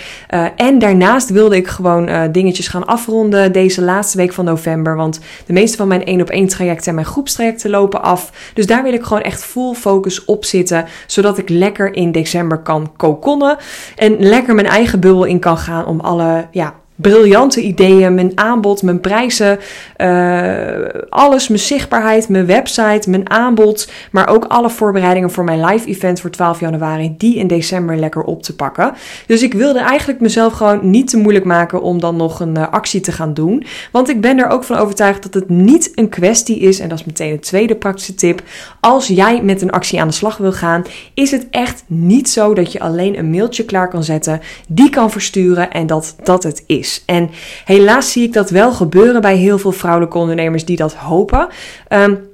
en 0.56 0.80
daarnaast 0.80 1.30
wilde 1.30 1.56
ik 1.56 1.68
gewoon 1.68 2.32
dingetjes 2.32 2.68
gaan 2.68 2.86
afronden 2.86 3.52
deze 3.52 3.82
laatste 3.82 4.18
week 4.18 4.34
van 4.34 4.46
november. 4.46 4.96
Want 4.96 5.20
de 5.46 5.54
meeste 5.54 5.77
van 5.78 5.88
mijn 5.88 6.06
één 6.06 6.22
op 6.22 6.30
één 6.30 6.48
trajecten 6.48 6.88
en 6.88 6.96
mijn 6.96 7.08
groepstrajecten 7.08 7.70
lopen 7.70 8.02
af. 8.02 8.52
Dus 8.54 8.66
daar 8.66 8.84
wil 8.84 8.94
ik 8.94 9.04
gewoon 9.04 9.24
echt 9.24 9.44
full 9.44 9.74
focus 9.74 10.26
op 10.26 10.46
zitten. 10.46 10.86
Zodat 11.08 11.38
ik 11.38 11.50
lekker 11.50 11.94
in 11.94 12.12
december 12.12 12.62
kan 12.62 12.92
kokonnen. 12.96 13.58
En 13.96 14.16
lekker 14.20 14.56
mijn 14.56 14.68
eigen 14.68 15.00
bubbel 15.00 15.24
in 15.24 15.40
kan 15.40 15.58
gaan 15.58 15.86
om 15.86 16.00
alle 16.00 16.48
ja, 16.52 16.74
briljante 16.98 17.62
ideeën, 17.62 18.14
mijn 18.14 18.32
aanbod, 18.36 18.82
mijn 18.82 19.00
prijzen, 19.00 19.60
uh, 19.98 20.70
alles, 21.10 21.48
mijn 21.48 21.60
zichtbaarheid, 21.60 22.30
mijn 22.30 22.46
website, 22.46 23.10
mijn 23.10 23.30
aanbod, 23.30 23.92
maar 24.12 24.28
ook 24.28 24.46
alle 24.46 24.70
voorbereidingen 24.70 25.32
voor 25.32 25.44
mijn 25.44 25.66
live 25.66 25.88
event 25.88 26.22
voor 26.22 26.30
12 26.30 26.60
januari, 26.60 27.16
die 27.18 27.36
in 27.36 27.48
december 27.48 27.98
lekker 27.98 28.24
op 28.24 28.44
te 28.44 28.56
pakken. 28.56 28.94
Dus 29.28 29.44
ik 29.44 29.54
wilde 29.54 29.80
eigenlijk 29.80 30.20
mezelf 30.20 30.54
gewoon 30.54 30.90
niet 30.90 31.10
te 31.10 31.18
moeilijk 31.18 31.46
maken 31.46 31.82
om 31.82 32.00
dan 32.00 32.16
nog 32.16 32.40
een 32.40 32.58
uh, 32.58 32.72
actie 32.72 33.02
te 33.02 33.12
gaan 33.12 33.34
doen, 33.34 33.66
want 33.92 34.10
ik 34.10 34.22
ben 34.22 34.38
er 34.38 34.50
ook 34.50 34.64
van 34.64 34.78
overtuigd 34.78 35.24
dat 35.24 35.34
het 35.34 35.50
niet 35.50 35.92
een 35.96 36.10
kwestie 36.10 36.60
is, 36.60 36.80
en 36.80 36.90
dat 36.90 37.00
is 37.00 37.06
meteen 37.06 37.32
een 37.32 37.40
tweede 37.40 37.76
praktische 37.76 38.16
tip, 38.16 38.42
als 38.80 39.08
jij 39.08 39.42
met 39.42 39.62
een 39.62 39.72
actie 39.72 40.02
aan 40.02 40.08
de 40.08 40.14
slag 40.14 40.38
wil 40.38 40.54
gaan, 40.54 40.84
is 41.14 41.32
het 41.32 41.48
echt 41.52 41.84
niet 41.88 42.30
zo 42.30 42.54
dat 42.54 42.72
je 42.72 42.80
alleen 42.80 43.18
een 43.18 43.30
mailtje 43.30 43.66
klaar 43.66 43.90
kan 43.90 44.04
zetten, 44.04 44.42
die 44.68 44.90
kan 44.90 45.12
versturen 45.12 45.72
en 45.72 45.88
dat 45.88 46.16
dat 46.24 46.44
het 46.44 46.64
is. 46.68 46.87
En 47.06 47.30
helaas 47.66 48.12
zie 48.12 48.24
ik 48.24 48.34
dat 48.34 48.50
wel 48.50 48.72
gebeuren 48.72 49.22
bij 49.22 49.36
heel 49.36 49.58
veel 49.58 49.72
vrouwelijke 49.72 50.18
ondernemers 50.18 50.66
die 50.66 50.78
dat 50.78 50.94
hopen. 50.94 51.48
Um, 51.90 52.30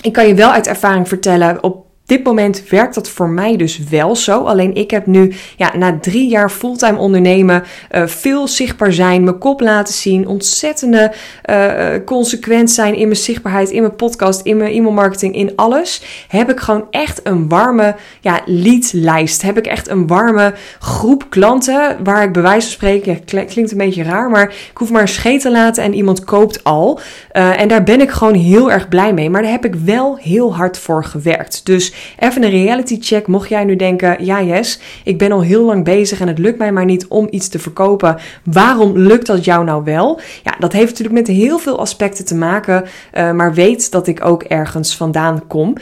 ik 0.00 0.12
kan 0.12 0.26
je 0.26 0.34
wel 0.34 0.50
uit 0.50 0.66
ervaring 0.66 1.08
vertellen, 1.08 1.62
op 1.62 1.83
dit 2.06 2.24
moment 2.24 2.68
werkt 2.68 2.94
dat 2.94 3.08
voor 3.08 3.28
mij 3.28 3.56
dus 3.56 3.78
wel 3.90 4.16
zo. 4.16 4.42
Alleen 4.42 4.74
ik 4.74 4.90
heb 4.90 5.06
nu 5.06 5.34
ja, 5.56 5.76
na 5.76 5.98
drie 6.00 6.28
jaar 6.28 6.50
fulltime 6.50 6.98
ondernemen, 6.98 7.62
uh, 7.92 8.06
veel 8.06 8.48
zichtbaar 8.48 8.92
zijn, 8.92 9.24
mijn 9.24 9.38
kop 9.38 9.60
laten 9.60 9.94
zien, 9.94 10.28
ontzettende 10.28 11.12
uh, 11.50 11.86
consequent 12.04 12.70
zijn 12.70 12.94
in 12.94 13.06
mijn 13.06 13.20
zichtbaarheid, 13.20 13.70
in 13.70 13.80
mijn 13.80 13.96
podcast, 13.96 14.40
in 14.40 14.56
mijn 14.56 14.72
e-mail 14.72 14.92
marketing, 14.92 15.34
in 15.34 15.52
alles. 15.56 16.02
Heb 16.28 16.50
ik 16.50 16.60
gewoon 16.60 16.86
echt 16.90 17.20
een 17.22 17.48
warme 17.48 17.94
ja, 18.20 18.40
leadlijst. 18.44 19.42
Heb 19.42 19.58
ik 19.58 19.66
echt 19.66 19.88
een 19.88 20.06
warme 20.06 20.54
groep 20.78 21.26
klanten 21.28 21.96
waar 22.04 22.22
ik 22.22 22.32
bij 22.32 22.42
wijze 22.42 22.66
van 22.66 22.70
spreken, 22.70 23.18
ja, 23.26 23.44
klinkt 23.44 23.72
een 23.72 23.78
beetje 23.78 24.02
raar, 24.02 24.30
maar 24.30 24.48
ik 24.48 24.76
hoef 24.78 24.90
maar 24.90 25.02
een 25.24 25.38
te 25.38 25.50
laten 25.50 25.82
en 25.82 25.94
iemand 25.94 26.24
koopt 26.24 26.64
al. 26.64 27.00
Uh, 27.32 27.60
en 27.60 27.68
daar 27.68 27.82
ben 27.82 28.00
ik 28.00 28.10
gewoon 28.10 28.34
heel 28.34 28.70
erg 28.70 28.88
blij 28.88 29.12
mee. 29.12 29.30
Maar 29.30 29.42
daar 29.42 29.50
heb 29.50 29.64
ik 29.64 29.74
wel 29.74 30.16
heel 30.16 30.54
hard 30.54 30.78
voor 30.78 31.04
gewerkt. 31.04 31.66
Dus 31.66 31.93
even 32.18 32.42
een 32.42 32.50
reality 32.50 32.98
check. 33.00 33.26
Mocht 33.26 33.48
jij 33.48 33.64
nu 33.64 33.76
denken, 33.76 34.24
ja 34.24 34.42
yes, 34.42 34.80
ik 35.04 35.18
ben 35.18 35.32
al 35.32 35.42
heel 35.42 35.64
lang 35.64 35.84
bezig 35.84 36.20
en 36.20 36.28
het 36.28 36.38
lukt 36.38 36.58
mij 36.58 36.72
maar 36.72 36.84
niet 36.84 37.06
om 37.06 37.26
iets 37.30 37.48
te 37.48 37.58
verkopen. 37.58 38.16
Waarom 38.44 38.98
lukt 38.98 39.26
dat 39.26 39.44
jou 39.44 39.64
nou 39.64 39.84
wel? 39.84 40.20
Ja, 40.42 40.54
dat 40.58 40.72
heeft 40.72 40.88
natuurlijk 40.88 41.26
met 41.26 41.36
heel 41.36 41.58
veel 41.58 41.78
aspecten 41.78 42.24
te 42.24 42.34
maken. 42.34 42.84
Uh, 43.14 43.32
maar 43.32 43.54
weet 43.54 43.90
dat 43.90 44.06
ik 44.06 44.24
ook 44.24 44.42
ergens 44.42 44.96
vandaan 44.96 45.46
kom. 45.46 45.76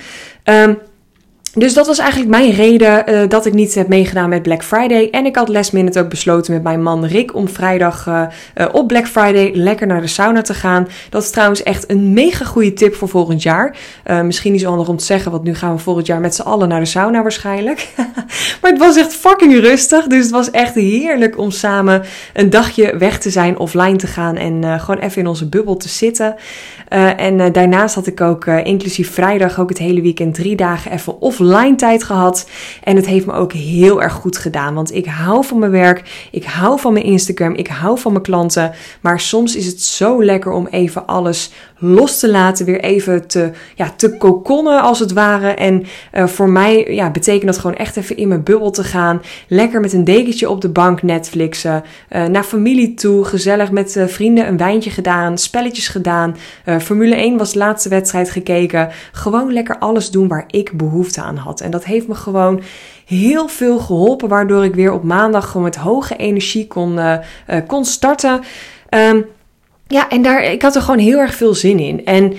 Um, 0.44 0.78
dus 1.54 1.74
dat 1.74 1.86
was 1.86 1.98
eigenlijk 1.98 2.30
mijn 2.30 2.50
reden 2.50 3.10
uh, 3.10 3.28
dat 3.28 3.46
ik 3.46 3.52
niet 3.52 3.74
heb 3.74 3.88
meegedaan 3.88 4.28
met 4.28 4.42
Black 4.42 4.64
Friday. 4.64 5.08
En 5.10 5.26
ik 5.26 5.36
had 5.36 5.48
last 5.48 5.72
minute 5.72 6.00
ook 6.00 6.08
besloten 6.08 6.52
met 6.52 6.62
mijn 6.62 6.82
man 6.82 7.04
Rick 7.04 7.34
om 7.34 7.48
vrijdag 7.48 8.06
uh, 8.06 8.22
uh, 8.56 8.66
op 8.72 8.88
Black 8.88 9.06
Friday 9.06 9.50
lekker 9.54 9.86
naar 9.86 10.00
de 10.00 10.06
sauna 10.06 10.42
te 10.42 10.54
gaan. 10.54 10.88
Dat 11.10 11.22
is 11.22 11.30
trouwens 11.30 11.62
echt 11.62 11.90
een 11.90 12.12
mega 12.12 12.44
goede 12.44 12.72
tip 12.72 12.94
voor 12.94 13.08
volgend 13.08 13.42
jaar. 13.42 13.76
misschien 14.24 14.52
niet 14.52 14.60
zo 14.60 14.68
handig 14.68 14.88
om 14.88 14.96
te 14.96 15.04
zeggen, 15.04 15.30
want 15.30 15.42
nu 15.42 15.54
gaan 15.54 15.74
we 15.74 15.80
volgend 15.80 16.06
jaar 16.06 16.20
met 16.20 16.34
z'n 16.34 16.42
allen 16.42 16.68
naar 16.68 16.80
de 16.80 16.86
sauna 16.86 17.22
waarschijnlijk. 17.22 17.88
maar 18.60 18.70
het 18.70 18.78
was 18.78 18.96
echt 18.96 19.14
fucking 19.14 19.60
rustig. 19.60 20.06
Dus 20.06 20.22
het 20.22 20.30
was 20.30 20.50
echt 20.50 20.74
heerlijk 20.74 21.38
om 21.38 21.50
samen 21.50 22.02
een 22.32 22.50
dagje 22.50 22.96
weg 22.96 23.18
te 23.18 23.30
zijn, 23.30 23.58
offline 23.58 23.96
te 23.96 24.06
gaan 24.06 24.36
en 24.36 24.80
gewoon 24.80 25.00
even 25.00 25.20
in 25.20 25.28
onze 25.28 25.48
bubbel 25.48 25.76
te 25.76 25.88
zitten. 25.88 26.34
en 27.16 27.52
daarnaast 27.52 27.94
had 27.94 28.06
ik 28.06 28.20
ook 28.20 28.46
inclusief 28.46 29.12
vrijdag 29.12 29.60
ook 29.60 29.68
het 29.68 29.78
hele 29.78 30.00
weekend 30.00 30.34
drie 30.34 30.56
dagen 30.56 30.92
even 30.92 31.20
offline 31.20 31.40
offline 31.42 31.76
tijd 31.76 32.04
gehad. 32.04 32.48
En 32.82 32.96
het 32.96 33.06
heeft 33.06 33.26
me 33.26 33.32
ook 33.32 33.52
heel 33.52 34.02
erg 34.02 34.12
goed 34.12 34.38
gedaan. 34.38 34.74
Want 34.74 34.94
ik 34.94 35.06
hou 35.06 35.44
van 35.44 35.58
mijn 35.58 35.70
werk. 35.70 36.28
Ik 36.30 36.44
hou 36.44 36.80
van 36.80 36.92
mijn 36.92 37.04
Instagram. 37.04 37.54
Ik 37.54 37.68
hou 37.68 37.98
van 37.98 38.12
mijn 38.12 38.24
klanten. 38.24 38.72
Maar 39.00 39.20
soms 39.20 39.56
is 39.56 39.66
het 39.66 39.82
zo 39.82 40.24
lekker 40.24 40.52
om 40.52 40.66
even 40.66 41.06
alles 41.06 41.50
los 41.84 42.18
te 42.18 42.30
laten, 42.30 42.66
weer 42.66 42.80
even 42.80 43.26
te, 43.26 43.50
ja, 43.74 43.92
te 43.96 44.16
kokonnen 44.16 44.82
als 44.82 44.98
het 44.98 45.12
ware. 45.12 45.48
En 45.48 45.84
uh, 46.14 46.26
voor 46.26 46.50
mij 46.50 46.86
ja, 46.94 47.10
betekent 47.10 47.46
dat 47.46 47.58
gewoon 47.58 47.76
echt 47.76 47.96
even 47.96 48.16
in 48.16 48.28
mijn 48.28 48.42
bubbel 48.42 48.70
te 48.70 48.84
gaan. 48.84 49.22
Lekker 49.48 49.80
met 49.80 49.92
een 49.92 50.04
dekentje 50.04 50.50
op 50.50 50.60
de 50.60 50.68
bank 50.68 51.02
Netflixen. 51.02 51.82
Uh, 52.10 52.24
naar 52.24 52.44
familie 52.44 52.94
toe, 52.94 53.24
gezellig 53.24 53.70
met 53.70 53.96
uh, 53.96 54.06
vrienden 54.06 54.48
een 54.48 54.56
wijntje 54.56 54.90
gedaan, 54.90 55.38
spelletjes 55.38 55.88
gedaan. 55.88 56.36
Formule 56.80 57.14
1 57.14 57.36
was 57.36 57.52
de 57.52 57.58
laatste 57.58 57.88
wedstrijd 57.88 58.30
gekeken. 58.30 58.88
Gewoon 59.12 59.52
lekker 59.52 59.78
alles 59.78 60.10
doen 60.10 60.28
waar 60.28 60.44
ik 60.46 60.72
behoefte 60.74 61.22
aan 61.22 61.36
had. 61.36 61.60
En 61.60 61.70
dat 61.70 61.84
heeft 61.84 62.08
me 62.08 62.14
gewoon 62.14 62.60
heel 63.04 63.48
veel 63.48 63.78
geholpen, 63.78 64.28
waardoor 64.28 64.64
ik 64.64 64.74
weer 64.74 64.92
op 64.92 65.02
maandag 65.02 65.46
gewoon 65.46 65.62
met 65.62 65.76
hoge 65.76 66.16
energie 66.16 66.66
kon, 66.66 66.98
kon 67.66 67.84
starten. 67.84 68.40
Um, 68.90 69.26
ja, 69.92 70.08
en 70.08 70.22
daar, 70.22 70.44
ik 70.44 70.62
had 70.62 70.76
er 70.76 70.82
gewoon 70.82 70.98
heel 70.98 71.18
erg 71.18 71.34
veel 71.34 71.54
zin 71.54 71.78
in. 71.78 72.04
En 72.04 72.32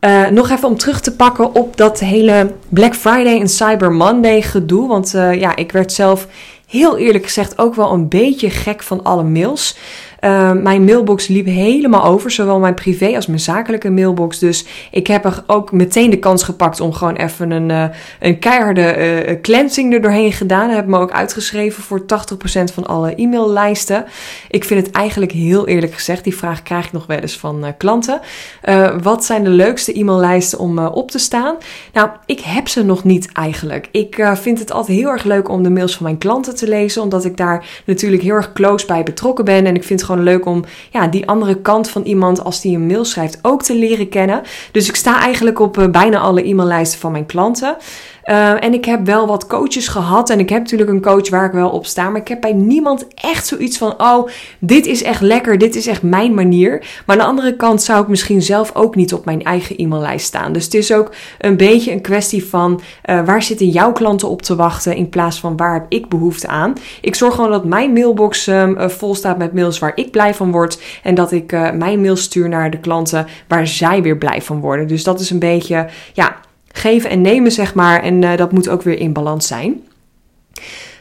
uh, 0.00 0.28
nog 0.28 0.50
even 0.50 0.68
om 0.68 0.76
terug 0.76 1.00
te 1.00 1.16
pakken 1.16 1.54
op 1.54 1.76
dat 1.76 2.00
hele 2.00 2.52
Black 2.68 2.94
Friday 2.94 3.40
en 3.40 3.48
Cyber 3.48 3.92
Monday 3.92 4.42
gedoe. 4.42 4.88
Want 4.88 5.14
uh, 5.14 5.34
ja, 5.34 5.56
ik 5.56 5.72
werd 5.72 5.92
zelf 5.92 6.26
heel 6.66 6.98
eerlijk 6.98 7.24
gezegd 7.24 7.58
ook 7.58 7.74
wel 7.74 7.92
een 7.92 8.08
beetje 8.08 8.50
gek 8.50 8.82
van 8.82 9.02
alle 9.02 9.22
mails. 9.22 9.76
Uh, 10.20 10.52
mijn 10.52 10.84
mailbox 10.84 11.26
liep 11.26 11.46
helemaal 11.46 12.04
over, 12.04 12.30
zowel 12.30 12.58
mijn 12.58 12.74
privé 12.74 13.14
als 13.14 13.26
mijn 13.26 13.40
zakelijke 13.40 13.90
mailbox. 13.90 14.38
Dus 14.38 14.64
ik 14.90 15.06
heb 15.06 15.24
er 15.24 15.42
ook 15.46 15.72
meteen 15.72 16.10
de 16.10 16.18
kans 16.18 16.42
gepakt 16.42 16.80
om 16.80 16.92
gewoon 16.92 17.14
even 17.14 17.50
een, 17.50 17.68
uh, 17.68 17.84
een 18.20 18.38
keiharde 18.38 19.24
uh, 19.28 19.40
cleansing 19.40 19.94
er 19.94 20.02
doorheen 20.02 20.32
gedaan. 20.32 20.70
Ik 20.70 20.76
heb 20.76 20.86
me 20.86 20.98
ook 20.98 21.10
uitgeschreven 21.10 21.82
voor 21.82 22.00
80% 22.00 22.04
van 22.74 22.86
alle 22.86 23.14
e-maillijsten. 23.14 24.04
Ik 24.48 24.64
vind 24.64 24.86
het 24.86 24.94
eigenlijk 24.94 25.32
heel 25.32 25.66
eerlijk 25.66 25.94
gezegd, 25.94 26.24
die 26.24 26.36
vraag 26.36 26.62
krijg 26.62 26.86
ik 26.86 26.92
nog 26.92 27.06
wel 27.06 27.18
eens 27.18 27.38
van 27.38 27.74
klanten. 27.76 28.20
wat 29.02 29.24
zijn 29.24 29.44
de 29.44 29.50
leukste 29.50 29.98
e-maillijsten 29.98 30.58
om 30.58 30.78
op 30.78 31.10
te 31.10 31.18
staan? 31.18 31.56
Nou, 31.92 32.08
ik 32.26 32.40
heb 32.40 32.68
ze 32.68 32.84
nog 32.84 33.04
niet 33.04 33.32
eigenlijk. 33.32 33.88
Ik 33.92 34.28
vind 34.34 34.58
het 34.58 34.72
altijd 34.72 34.98
heel 34.98 35.08
erg 35.08 35.24
leuk 35.24 35.48
om 35.48 35.62
de 35.62 35.70
mails 35.70 35.96
van 35.96 36.06
mijn 36.06 36.18
klanten 36.18 36.56
te 36.56 36.68
lezen, 36.68 37.02
omdat 37.02 37.24
ik 37.24 37.36
daar 37.36 37.82
natuurlijk 37.86 38.22
heel 38.22 38.34
erg 38.34 38.52
close 38.52 38.86
bij 38.86 39.02
betrokken 39.02 39.44
ben. 39.44 39.66
En 39.66 39.74
ik 39.74 39.84
vind 39.84 40.02
gewoon 40.08 40.22
leuk 40.22 40.46
om 40.46 40.64
ja, 40.90 41.06
die 41.06 41.28
andere 41.28 41.60
kant 41.60 41.90
van 41.90 42.02
iemand 42.02 42.44
als 42.44 42.60
die 42.60 42.76
een 42.76 42.86
mail 42.86 43.04
schrijft 43.04 43.38
ook 43.42 43.62
te 43.62 43.74
leren 43.74 44.08
kennen. 44.08 44.42
Dus 44.72 44.88
ik 44.88 44.96
sta 44.96 45.20
eigenlijk 45.20 45.60
op 45.60 45.78
uh, 45.78 45.86
bijna 45.86 46.18
alle 46.18 46.48
e-maillijsten 46.48 47.00
van 47.00 47.12
mijn 47.12 47.26
klanten. 47.26 47.76
Uh, 48.28 48.64
en 48.64 48.74
ik 48.74 48.84
heb 48.84 49.06
wel 49.06 49.26
wat 49.26 49.46
coaches 49.46 49.88
gehad. 49.88 50.30
En 50.30 50.38
ik 50.38 50.48
heb 50.48 50.58
natuurlijk 50.58 50.90
een 50.90 51.02
coach 51.02 51.28
waar 51.28 51.44
ik 51.44 51.52
wel 51.52 51.70
op 51.70 51.86
sta. 51.86 52.08
Maar 52.10 52.20
ik 52.20 52.28
heb 52.28 52.40
bij 52.40 52.52
niemand 52.52 53.06
echt 53.14 53.46
zoiets 53.46 53.78
van: 53.78 53.94
oh, 54.02 54.28
dit 54.58 54.86
is 54.86 55.02
echt 55.02 55.20
lekker. 55.20 55.58
Dit 55.58 55.76
is 55.76 55.86
echt 55.86 56.02
mijn 56.02 56.34
manier. 56.34 56.78
Maar 57.06 57.16
aan 57.16 57.22
de 57.22 57.28
andere 57.28 57.56
kant 57.56 57.82
zou 57.82 58.02
ik 58.02 58.08
misschien 58.08 58.42
zelf 58.42 58.74
ook 58.74 58.94
niet 58.94 59.12
op 59.12 59.24
mijn 59.24 59.42
eigen 59.42 59.76
e-maillijst 59.76 60.26
staan. 60.26 60.52
Dus 60.52 60.64
het 60.64 60.74
is 60.74 60.92
ook 60.92 61.10
een 61.38 61.56
beetje 61.56 61.92
een 61.92 62.00
kwestie 62.00 62.44
van: 62.44 62.80
uh, 63.10 63.24
waar 63.24 63.42
zitten 63.42 63.68
jouw 63.68 63.92
klanten 63.92 64.28
op 64.28 64.42
te 64.42 64.56
wachten? 64.56 64.96
In 64.96 65.08
plaats 65.08 65.40
van 65.40 65.56
waar 65.56 65.72
heb 65.72 65.86
ik 65.88 66.08
behoefte 66.08 66.46
aan? 66.46 66.72
Ik 67.00 67.14
zorg 67.14 67.34
gewoon 67.34 67.50
dat 67.50 67.64
mijn 67.64 67.92
mailbox 67.92 68.46
um, 68.46 68.90
vol 68.90 69.14
staat 69.14 69.38
met 69.38 69.54
mails 69.54 69.78
waar 69.78 69.92
ik 69.98 70.10
blij 70.10 70.34
van 70.34 70.50
word. 70.50 70.82
En 71.02 71.14
dat 71.14 71.32
ik 71.32 71.52
uh, 71.52 71.70
mijn 71.70 72.00
mail 72.00 72.16
stuur 72.16 72.48
naar 72.48 72.70
de 72.70 72.78
klanten 72.78 73.26
waar 73.48 73.66
zij 73.66 74.02
weer 74.02 74.16
blij 74.16 74.42
van 74.42 74.60
worden. 74.60 74.86
Dus 74.86 75.04
dat 75.04 75.20
is 75.20 75.30
een 75.30 75.38
beetje, 75.38 75.86
ja 76.12 76.36
geven 76.72 77.10
en 77.10 77.20
nemen, 77.20 77.52
zeg 77.52 77.74
maar. 77.74 78.02
En 78.02 78.22
uh, 78.22 78.36
dat 78.36 78.52
moet 78.52 78.68
ook 78.68 78.82
weer 78.82 78.98
in 78.98 79.12
balans 79.12 79.46
zijn. 79.46 79.82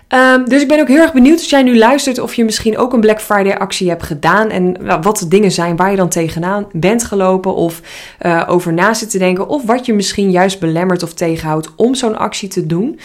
Um, 0.09 0.49
dus 0.49 0.61
ik 0.61 0.67
ben 0.67 0.79
ook 0.79 0.87
heel 0.87 1.01
erg 1.01 1.13
benieuwd 1.13 1.37
als 1.37 1.49
jij 1.49 1.63
nu 1.63 1.77
luistert 1.77 2.19
of 2.19 2.33
je 2.33 2.43
misschien 2.43 2.77
ook 2.77 2.93
een 2.93 2.99
Black 2.99 3.21
Friday 3.21 3.53
actie 3.53 3.89
hebt 3.89 4.03
gedaan. 4.03 4.49
En 4.49 4.77
wat 5.01 5.17
de 5.17 5.27
dingen 5.27 5.51
zijn 5.51 5.75
waar 5.75 5.91
je 5.91 5.97
dan 5.97 6.09
tegenaan 6.09 6.67
bent 6.71 7.03
gelopen 7.03 7.55
of 7.55 7.81
uh, 8.21 8.43
over 8.47 8.73
na 8.73 8.93
zit 8.93 9.09
te 9.09 9.17
denken. 9.17 9.47
Of 9.47 9.65
wat 9.65 9.85
je 9.85 9.93
misschien 9.93 10.31
juist 10.31 10.59
belemmert 10.59 11.03
of 11.03 11.13
tegenhoudt 11.13 11.75
om 11.75 11.95
zo'n 11.95 12.17
actie 12.17 12.49
te 12.49 12.65
doen. 12.65 12.99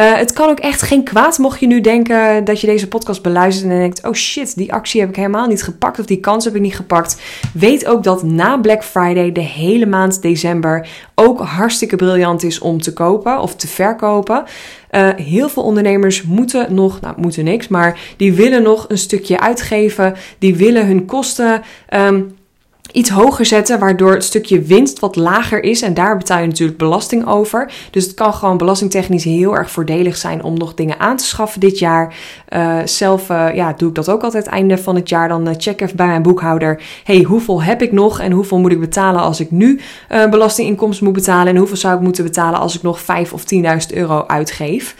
Uh, 0.00 0.16
het 0.16 0.32
kan 0.32 0.48
ook 0.48 0.58
echt 0.58 0.82
geen 0.82 1.04
kwaad 1.04 1.38
mocht 1.38 1.60
je 1.60 1.66
nu 1.66 1.80
denken 1.80 2.44
dat 2.44 2.60
je 2.60 2.66
deze 2.66 2.88
podcast 2.88 3.22
beluistert 3.22 3.70
en 3.70 3.78
denkt: 3.78 4.04
oh 4.04 4.12
shit, 4.12 4.56
die 4.56 4.72
actie 4.72 5.00
heb 5.00 5.08
ik 5.08 5.16
helemaal 5.16 5.46
niet 5.46 5.62
gepakt 5.62 5.98
of 5.98 6.06
die 6.06 6.20
kans 6.20 6.44
heb 6.44 6.54
ik 6.54 6.60
niet 6.60 6.76
gepakt. 6.76 7.20
Weet 7.54 7.86
ook 7.86 8.02
dat 8.02 8.22
na 8.22 8.58
Black 8.58 8.84
Friday 8.84 9.32
de 9.32 9.40
hele 9.40 9.86
maand 9.86 10.22
december 10.22 10.88
ook 11.14 11.40
hartstikke 11.40 11.96
briljant 11.96 12.42
is 12.42 12.58
om 12.58 12.80
te 12.80 12.92
kopen 12.92 13.40
of 13.40 13.54
te 13.56 13.68
verkopen. 13.68 14.44
Uh, 14.90 15.08
heel 15.16 15.48
veel 15.48 15.62
ondernemers 15.62 16.22
moeten 16.22 16.74
nog, 16.74 17.00
nou 17.00 17.14
moeten 17.20 17.44
niks, 17.44 17.68
maar 17.68 17.98
die 18.16 18.32
willen 18.32 18.62
nog 18.62 18.84
een 18.88 18.98
stukje 18.98 19.40
uitgeven. 19.40 20.14
Die 20.38 20.56
willen 20.56 20.86
hun 20.86 21.04
kosten. 21.04 21.62
Um, 21.94 22.36
iets 22.92 23.10
hoger 23.10 23.46
zetten, 23.46 23.78
waardoor 23.78 24.12
het 24.12 24.24
stukje 24.24 24.60
winst 24.60 24.98
wat 24.98 25.16
lager 25.16 25.62
is. 25.62 25.82
En 25.82 25.94
daar 25.94 26.16
betaal 26.16 26.40
je 26.40 26.46
natuurlijk 26.46 26.78
belasting 26.78 27.26
over. 27.26 27.72
Dus 27.90 28.04
het 28.04 28.14
kan 28.14 28.34
gewoon 28.34 28.56
belastingtechnisch 28.56 29.24
heel 29.24 29.56
erg 29.56 29.70
voordelig 29.70 30.16
zijn 30.16 30.42
om 30.42 30.58
nog 30.58 30.74
dingen 30.74 31.00
aan 31.00 31.16
te 31.16 31.24
schaffen 31.24 31.60
dit 31.60 31.78
jaar. 31.78 32.14
Uh, 32.48 32.78
zelf 32.84 33.30
uh, 33.30 33.54
ja, 33.54 33.72
doe 33.72 33.88
ik 33.88 33.94
dat 33.94 34.10
ook 34.10 34.22
altijd 34.22 34.46
einde 34.46 34.78
van 34.78 34.94
het 34.94 35.08
jaar. 35.08 35.28
Dan 35.28 35.48
uh, 35.48 35.54
check 35.56 35.80
even 35.80 35.96
bij 35.96 36.06
mijn 36.06 36.22
boekhouder. 36.22 36.82
hey, 37.04 37.22
hoeveel 37.22 37.62
heb 37.62 37.82
ik 37.82 37.92
nog 37.92 38.20
en 38.20 38.32
hoeveel 38.32 38.58
moet 38.58 38.72
ik 38.72 38.80
betalen 38.80 39.20
als 39.20 39.40
ik 39.40 39.50
nu 39.50 39.80
belastinginkomsten 40.30 41.04
moet 41.04 41.14
betalen? 41.14 41.46
En 41.46 41.56
hoeveel 41.56 41.76
zou 41.76 41.94
ik 41.94 42.00
moeten 42.00 42.24
betalen 42.24 42.60
als 42.60 42.76
ik 42.76 42.82
nog 42.82 43.00
5 43.00 43.32
of 43.32 43.42
10.000 43.54 43.60
euro 43.94 44.24
uitgeef? 44.26 44.94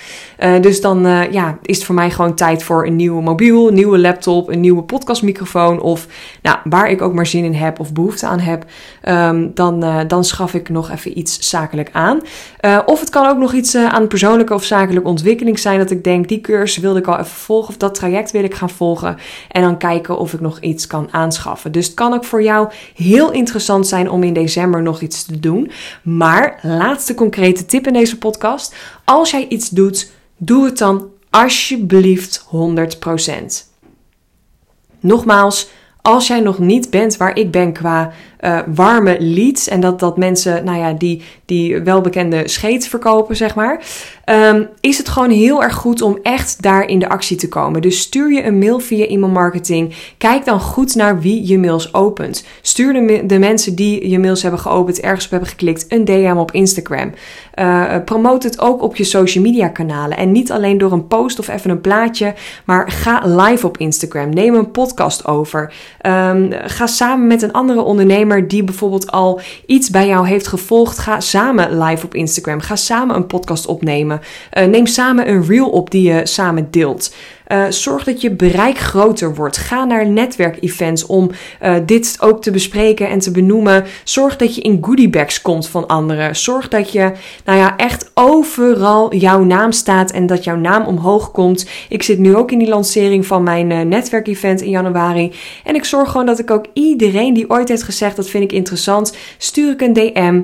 Dus 0.60 0.80
dan 0.80 1.00
ja, 1.30 1.58
is 1.62 1.76
het 1.76 1.86
voor 1.86 1.94
mij 1.94 2.10
gewoon 2.10 2.34
tijd 2.34 2.62
voor 2.62 2.86
een 2.86 2.96
nieuwe 2.96 3.22
mobiel, 3.22 3.68
een 3.68 3.74
nieuwe 3.74 3.98
laptop, 3.98 4.48
een 4.48 4.60
nieuwe 4.60 4.82
podcastmicrofoon. 4.82 5.80
Of 5.80 6.06
nou, 6.42 6.58
waar 6.64 6.90
ik 6.90 7.02
ook 7.02 7.14
maar 7.14 7.26
zin 7.26 7.44
in 7.44 7.54
heb 7.54 7.80
of 7.80 7.92
behoefte 7.92 8.26
aan 8.26 8.40
heb, 8.40 8.64
um, 9.08 9.50
dan, 9.54 9.84
uh, 9.84 10.00
dan 10.06 10.24
schaf 10.24 10.54
ik 10.54 10.68
nog 10.68 10.90
even 10.90 11.18
iets 11.18 11.48
zakelijk 11.48 11.88
aan. 11.92 12.20
Of 12.86 13.00
het 13.00 13.10
kan 13.10 13.26
ook 13.26 13.38
nog 13.38 13.52
iets 13.52 13.74
aan 13.76 14.06
persoonlijke 14.06 14.54
of 14.54 14.64
zakelijke 14.64 15.08
ontwikkeling 15.08 15.58
zijn. 15.58 15.78
Dat 15.78 15.90
ik 15.90 16.04
denk, 16.04 16.28
die 16.28 16.40
cursus 16.40 16.82
wilde 16.82 16.98
ik 16.98 17.06
al 17.06 17.18
even 17.18 17.26
volgen 17.26 17.68
of 17.68 17.76
dat 17.76 17.94
traject 17.94 18.30
wil 18.30 18.44
ik 18.44 18.54
gaan 18.54 18.70
volgen. 18.70 19.16
En 19.50 19.62
dan 19.62 19.78
kijken 19.78 20.18
of 20.18 20.32
ik 20.32 20.40
nog 20.40 20.60
iets 20.60 20.86
kan 20.86 21.08
aanschaffen. 21.10 21.72
Dus 21.72 21.86
het 21.86 21.94
kan 21.94 22.12
ook 22.12 22.24
voor 22.24 22.42
jou 22.42 22.68
heel 22.94 23.32
interessant 23.32 23.86
zijn 23.86 24.10
om 24.10 24.22
in 24.22 24.32
december 24.32 24.82
nog 24.82 25.00
iets 25.00 25.24
te 25.24 25.40
doen. 25.40 25.70
Maar 26.02 26.58
laatste 26.62 27.14
concrete 27.14 27.66
tip 27.66 27.86
in 27.86 27.92
deze 27.92 28.18
podcast. 28.18 28.74
Als 29.04 29.30
jij 29.30 29.46
iets 29.48 29.68
doet, 29.68 30.10
doe 30.36 30.64
het 30.64 30.78
dan 30.78 31.10
alsjeblieft 31.30 32.44
100%. 32.44 32.46
Nogmaals, 35.00 35.68
als 36.06 36.26
jij 36.26 36.40
nog 36.40 36.58
niet 36.58 36.90
bent 36.90 37.16
waar 37.16 37.36
ik 37.36 37.50
ben 37.50 37.72
qua 37.72 38.12
uh, 38.40 38.58
warme 38.74 39.16
leads. 39.20 39.68
En 39.68 39.80
dat, 39.80 40.00
dat 40.00 40.16
mensen, 40.16 40.64
nou 40.64 40.78
ja, 40.78 40.92
die, 40.92 41.22
die 41.44 41.80
welbekende 41.80 42.48
scheet 42.48 42.88
verkopen, 42.88 43.36
zeg 43.36 43.54
maar. 43.54 43.84
Um, 44.30 44.68
is 44.80 44.98
het 44.98 45.08
gewoon 45.08 45.30
heel 45.30 45.62
erg 45.62 45.74
goed 45.74 46.02
om 46.02 46.18
echt 46.22 46.62
daar 46.62 46.86
in 46.86 46.98
de 46.98 47.08
actie 47.08 47.36
te 47.36 47.48
komen. 47.48 47.82
Dus 47.82 48.00
stuur 48.00 48.32
je 48.32 48.44
een 48.44 48.58
mail 48.58 48.78
via 48.78 49.06
e-mail 49.06 49.32
marketing. 49.32 49.94
Kijk 50.18 50.44
dan 50.44 50.60
goed 50.60 50.94
naar 50.94 51.20
wie 51.20 51.48
je 51.48 51.58
mails 51.58 51.94
opent. 51.94 52.44
Stuur 52.62 52.92
de, 52.92 53.26
de 53.26 53.38
mensen 53.38 53.74
die 53.74 54.08
je 54.08 54.18
mails 54.18 54.42
hebben 54.42 54.60
geopend, 54.60 55.00
ergens 55.00 55.24
op 55.24 55.30
hebben 55.30 55.48
geklikt, 55.48 55.84
een 55.88 56.04
DM 56.04 56.34
op 56.36 56.52
Instagram. 56.52 57.12
Uh, 57.54 57.94
promote 58.04 58.46
het 58.46 58.60
ook 58.60 58.82
op 58.82 58.96
je 58.96 59.04
social 59.04 59.44
media 59.44 59.68
kanalen. 59.68 60.16
En 60.16 60.32
niet 60.32 60.52
alleen 60.52 60.78
door 60.78 60.92
een 60.92 61.06
post 61.06 61.38
of 61.38 61.48
even 61.48 61.70
een 61.70 61.80
plaatje, 61.80 62.34
maar 62.64 62.90
ga 62.90 63.22
live 63.24 63.66
op 63.66 63.78
Instagram. 63.78 64.30
Neem 64.30 64.54
een 64.54 64.70
podcast 64.70 65.26
over. 65.26 65.72
Um, 66.02 66.48
ga 66.52 66.86
samen 66.86 67.26
met 67.26 67.42
een 67.42 67.52
andere 67.52 67.80
ondernemer 67.80 68.48
die 68.48 68.64
bijvoorbeeld 68.64 69.10
al 69.10 69.40
iets 69.66 69.90
bij 69.90 70.06
jou 70.06 70.26
heeft 70.26 70.46
gevolgd, 70.46 70.98
ga 70.98 71.20
samen 71.20 71.82
live 71.82 72.06
op 72.06 72.14
Instagram. 72.14 72.60
Ga 72.60 72.76
samen 72.76 73.16
een 73.16 73.26
podcast 73.26 73.66
opnemen. 73.66 74.20
Uh, 74.58 74.64
neem 74.64 74.86
samen 74.86 75.28
een 75.28 75.44
reel 75.46 75.68
op 75.68 75.90
die 75.90 76.12
je 76.12 76.26
samen 76.26 76.70
deelt. 76.70 77.14
Uh, 77.52 77.64
zorg 77.68 78.04
dat 78.04 78.20
je 78.20 78.30
bereik 78.30 78.78
groter 78.78 79.34
wordt. 79.34 79.56
Ga 79.56 79.84
naar 79.84 80.06
netwerkevents 80.06 81.06
om 81.06 81.30
uh, 81.62 81.74
dit 81.86 82.16
ook 82.20 82.42
te 82.42 82.50
bespreken 82.50 83.08
en 83.08 83.18
te 83.18 83.30
benoemen. 83.30 83.84
Zorg 84.04 84.36
dat 84.36 84.54
je 84.54 84.60
in 84.60 84.78
goodiebags 84.80 85.42
komt 85.42 85.68
van 85.68 85.86
anderen. 85.86 86.36
Zorg 86.36 86.68
dat 86.68 86.92
je, 86.92 87.12
nou 87.44 87.58
ja, 87.58 87.76
echt 87.76 88.10
overal 88.14 89.14
jouw 89.14 89.44
naam 89.44 89.72
staat 89.72 90.10
en 90.10 90.26
dat 90.26 90.44
jouw 90.44 90.56
naam 90.56 90.84
omhoog 90.84 91.30
komt. 91.30 91.68
Ik 91.88 92.02
zit 92.02 92.18
nu 92.18 92.36
ook 92.36 92.50
in 92.50 92.58
die 92.58 92.68
lancering 92.68 93.26
van 93.26 93.42
mijn 93.42 93.70
uh, 93.70 93.80
netwerkevent 93.80 94.60
in 94.60 94.70
januari. 94.70 95.32
En 95.64 95.74
ik 95.74 95.84
zorg 95.84 96.10
gewoon 96.10 96.26
dat 96.26 96.38
ik 96.38 96.50
ook 96.50 96.66
iedereen 96.72 97.34
die 97.34 97.50
ooit 97.50 97.68
heeft 97.68 97.82
gezegd 97.82 98.16
dat 98.16 98.28
vind 98.28 98.44
ik 98.44 98.52
interessant, 98.52 99.16
stuur 99.38 99.72
ik 99.72 99.80
een 99.80 99.92
DM. 99.92 100.42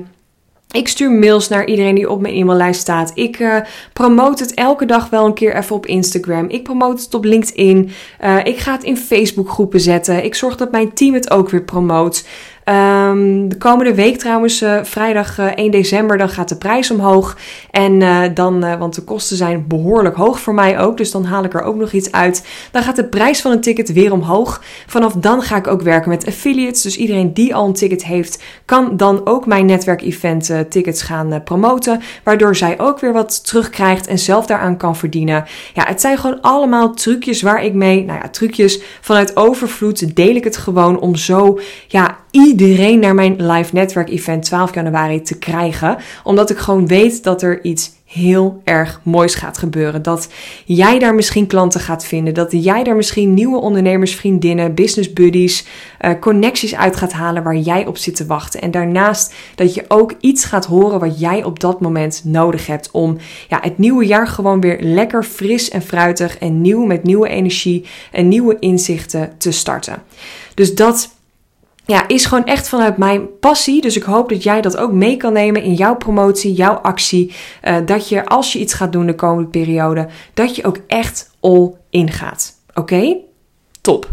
Ik 0.73 0.87
stuur 0.87 1.11
mails 1.11 1.47
naar 1.47 1.65
iedereen 1.65 1.95
die 1.95 2.09
op 2.09 2.21
mijn 2.21 2.33
e-maillijst 2.33 2.81
staat. 2.81 3.11
Ik 3.13 3.39
uh, 3.39 3.57
promote 3.93 4.43
het 4.43 4.53
elke 4.53 4.85
dag 4.85 5.09
wel 5.09 5.25
een 5.25 5.33
keer 5.33 5.55
even 5.55 5.75
op 5.75 5.85
Instagram. 5.85 6.49
Ik 6.49 6.63
promote 6.63 7.03
het 7.03 7.13
op 7.13 7.23
LinkedIn. 7.23 7.91
Uh, 8.23 8.37
ik 8.43 8.57
ga 8.57 8.71
het 8.71 8.83
in 8.83 8.97
Facebook 8.97 9.49
groepen 9.49 9.79
zetten. 9.79 10.23
Ik 10.23 10.35
zorg 10.35 10.55
dat 10.55 10.71
mijn 10.71 10.93
team 10.93 11.13
het 11.13 11.31
ook 11.31 11.49
weer 11.49 11.63
promoot. 11.63 12.25
Ehm, 12.63 13.47
de 13.47 13.57
komende 13.57 13.95
week 13.95 14.17
trouwens, 14.17 14.61
uh, 14.61 14.83
vrijdag 14.83 15.37
1 15.55 15.71
december, 15.71 16.17
dan 16.17 16.29
gaat 16.29 16.49
de 16.49 16.57
prijs 16.57 16.91
omhoog. 16.91 17.37
En 17.71 17.99
dan, 18.33 18.77
want 18.77 18.95
de 18.95 19.03
kosten 19.03 19.37
zijn 19.37 19.67
behoorlijk 19.67 20.15
hoog 20.15 20.39
voor 20.39 20.53
mij 20.53 20.79
ook, 20.79 20.97
dus 20.97 21.11
dan 21.11 21.25
haal 21.25 21.43
ik 21.43 21.53
er 21.53 21.61
ook 21.61 21.75
nog 21.75 21.91
iets 21.91 22.11
uit. 22.11 22.47
Dan 22.71 22.83
gaat 22.83 22.95
de 22.95 23.05
prijs 23.05 23.41
van 23.41 23.51
een 23.51 23.61
ticket 23.61 23.93
weer 23.93 24.11
omhoog. 24.11 24.61
Vanaf 24.87 25.13
dan 25.13 25.41
ga 25.41 25.55
ik 25.55 25.67
ook 25.67 25.81
werken 25.81 26.09
met 26.09 26.27
affiliates. 26.27 26.81
Dus 26.81 26.97
iedereen 26.97 27.33
die 27.33 27.55
al 27.55 27.65
een 27.65 27.73
ticket 27.73 28.05
heeft, 28.05 28.43
kan 28.65 28.97
dan 28.97 29.21
ook 29.25 29.45
mijn 29.45 29.65
netwerkevent 29.65 30.51
tickets 30.69 31.01
gaan 31.01 31.43
promoten. 31.43 32.01
Waardoor 32.23 32.55
zij 32.55 32.79
ook 32.79 32.99
weer 32.99 33.13
wat 33.13 33.45
terugkrijgt 33.45 34.07
en 34.07 34.19
zelf 34.19 34.45
daaraan 34.45 34.77
kan 34.77 34.95
verdienen. 34.95 35.45
Ja, 35.73 35.83
het 35.87 36.01
zijn 36.01 36.17
gewoon 36.17 36.41
allemaal 36.41 36.93
trucjes 36.93 37.41
waar 37.41 37.63
ik 37.63 37.73
mee, 37.73 38.05
nou 38.05 38.19
ja, 38.21 38.29
trucjes 38.29 38.81
vanuit 39.01 39.37
overvloed 39.37 40.15
deel 40.15 40.35
ik 40.35 40.43
het 40.43 40.57
gewoon 40.57 40.99
om 40.99 41.15
zo, 41.15 41.59
ja, 41.87 42.17
iedereen 42.33 42.99
naar 42.99 43.15
mijn 43.15 43.45
live 43.45 43.73
netwerk 43.73 44.09
event 44.09 44.43
12 44.43 44.73
januari 44.73 45.21
te 45.21 45.37
krijgen. 45.37 45.97
Omdat 46.23 46.49
ik 46.49 46.57
gewoon 46.57 46.87
weet 46.87 47.23
dat 47.23 47.41
er 47.41 47.63
iets 47.63 47.91
heel 48.05 48.61
erg 48.63 49.01
moois 49.03 49.35
gaat 49.35 49.57
gebeuren. 49.57 50.01
Dat 50.01 50.29
jij 50.65 50.99
daar 50.99 51.15
misschien 51.15 51.47
klanten 51.47 51.79
gaat 51.79 52.05
vinden. 52.05 52.33
Dat 52.33 52.51
jij 52.51 52.83
daar 52.83 52.95
misschien 52.95 53.33
nieuwe 53.33 53.57
ondernemers, 53.57 54.15
vriendinnen, 54.15 54.75
business 54.75 55.13
buddies, 55.13 55.65
uh, 56.01 56.11
connecties 56.19 56.75
uit 56.75 56.95
gaat 56.95 57.13
halen 57.13 57.43
waar 57.43 57.57
jij 57.57 57.85
op 57.85 57.97
zit 57.97 58.15
te 58.15 58.25
wachten. 58.25 58.61
En 58.61 58.71
daarnaast 58.71 59.33
dat 59.55 59.73
je 59.73 59.85
ook 59.87 60.13
iets 60.19 60.45
gaat 60.45 60.65
horen 60.65 60.99
wat 60.99 61.19
jij 61.19 61.43
op 61.43 61.59
dat 61.59 61.81
moment 61.81 62.21
nodig 62.25 62.67
hebt 62.67 62.91
om 62.91 63.17
ja, 63.49 63.59
het 63.61 63.77
nieuwe 63.77 64.05
jaar 64.05 64.27
gewoon 64.27 64.61
weer 64.61 64.77
lekker 64.81 65.23
fris 65.23 65.69
en 65.69 65.81
fruitig 65.81 66.37
en 66.37 66.61
nieuw 66.61 66.85
met 66.85 67.03
nieuwe 67.03 67.27
energie 67.27 67.85
en 68.11 68.27
nieuwe 68.27 68.59
inzichten 68.59 69.33
te 69.37 69.51
starten. 69.51 70.03
Dus 70.53 70.75
dat 70.75 71.12
ja, 71.85 72.07
is 72.07 72.25
gewoon 72.25 72.45
echt 72.45 72.69
vanuit 72.69 72.97
mijn 72.97 73.39
passie. 73.39 73.81
Dus 73.81 73.95
ik 73.95 74.03
hoop 74.03 74.29
dat 74.29 74.43
jij 74.43 74.61
dat 74.61 74.77
ook 74.77 74.91
mee 74.91 75.17
kan 75.17 75.33
nemen 75.33 75.63
in 75.63 75.73
jouw 75.73 75.95
promotie, 75.95 76.53
jouw 76.53 76.73
actie. 76.73 77.33
Uh, 77.63 77.77
dat 77.85 78.09
je 78.09 78.25
als 78.25 78.53
je 78.53 78.59
iets 78.59 78.73
gaat 78.73 78.91
doen 78.91 79.05
de 79.05 79.15
komende 79.15 79.49
periode, 79.49 80.07
dat 80.33 80.55
je 80.55 80.65
ook 80.65 80.77
echt 80.87 81.31
all 81.39 81.71
in 81.89 82.11
gaat. 82.11 82.53
Oké? 82.73 83.17
Top. 83.81 84.09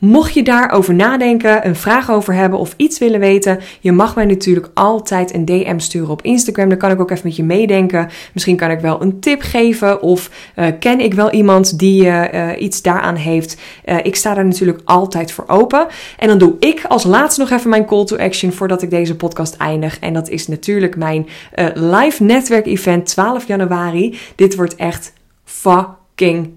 Mocht 0.00 0.34
je 0.34 0.42
daarover 0.42 0.94
nadenken, 0.94 1.66
een 1.66 1.76
vraag 1.76 2.10
over 2.10 2.34
hebben 2.34 2.58
of 2.58 2.74
iets 2.76 2.98
willen 2.98 3.20
weten, 3.20 3.60
je 3.80 3.92
mag 3.92 4.14
mij 4.14 4.24
natuurlijk 4.24 4.70
altijd 4.74 5.34
een 5.34 5.44
DM 5.44 5.78
sturen 5.78 6.10
op 6.10 6.22
Instagram. 6.22 6.68
Dan 6.68 6.78
kan 6.78 6.90
ik 6.90 7.00
ook 7.00 7.10
even 7.10 7.26
met 7.26 7.36
je 7.36 7.42
meedenken. 7.42 8.08
Misschien 8.32 8.56
kan 8.56 8.70
ik 8.70 8.80
wel 8.80 9.02
een 9.02 9.20
tip 9.20 9.40
geven 9.42 10.02
of 10.02 10.30
uh, 10.56 10.66
ken 10.78 11.00
ik 11.00 11.14
wel 11.14 11.30
iemand 11.30 11.78
die 11.78 12.04
uh, 12.04 12.48
iets 12.58 12.82
daaraan 12.82 13.14
heeft. 13.14 13.60
ik 14.02 14.16
sta 14.16 14.34
daar 14.34 14.44
natuurlijk 14.44 14.80
altijd 14.84 15.32
voor 15.32 15.44
open. 15.46 15.86
En 16.18 16.28
dan 16.28 16.38
doe 16.38 16.56
ik 16.58 16.84
als 16.88 17.04
laatste 17.04 17.40
nog 17.40 17.50
even 17.50 17.70
mijn 17.70 17.86
call 17.86 18.04
to 18.04 18.16
action 18.16 18.52
voordat 18.52 18.82
ik 18.82 18.90
deze 18.90 19.16
podcast 19.16 19.56
eindig. 19.56 19.98
En 19.98 20.12
dat 20.12 20.28
is 20.28 20.48
natuurlijk 20.48 20.96
mijn 20.96 21.28
live 21.74 22.22
netwerk 22.22 22.66
event 22.66 23.06
12 23.06 23.46
januari. 23.46 24.18
Dit 24.34 24.56
wordt 24.56 24.76
echt 24.76 25.12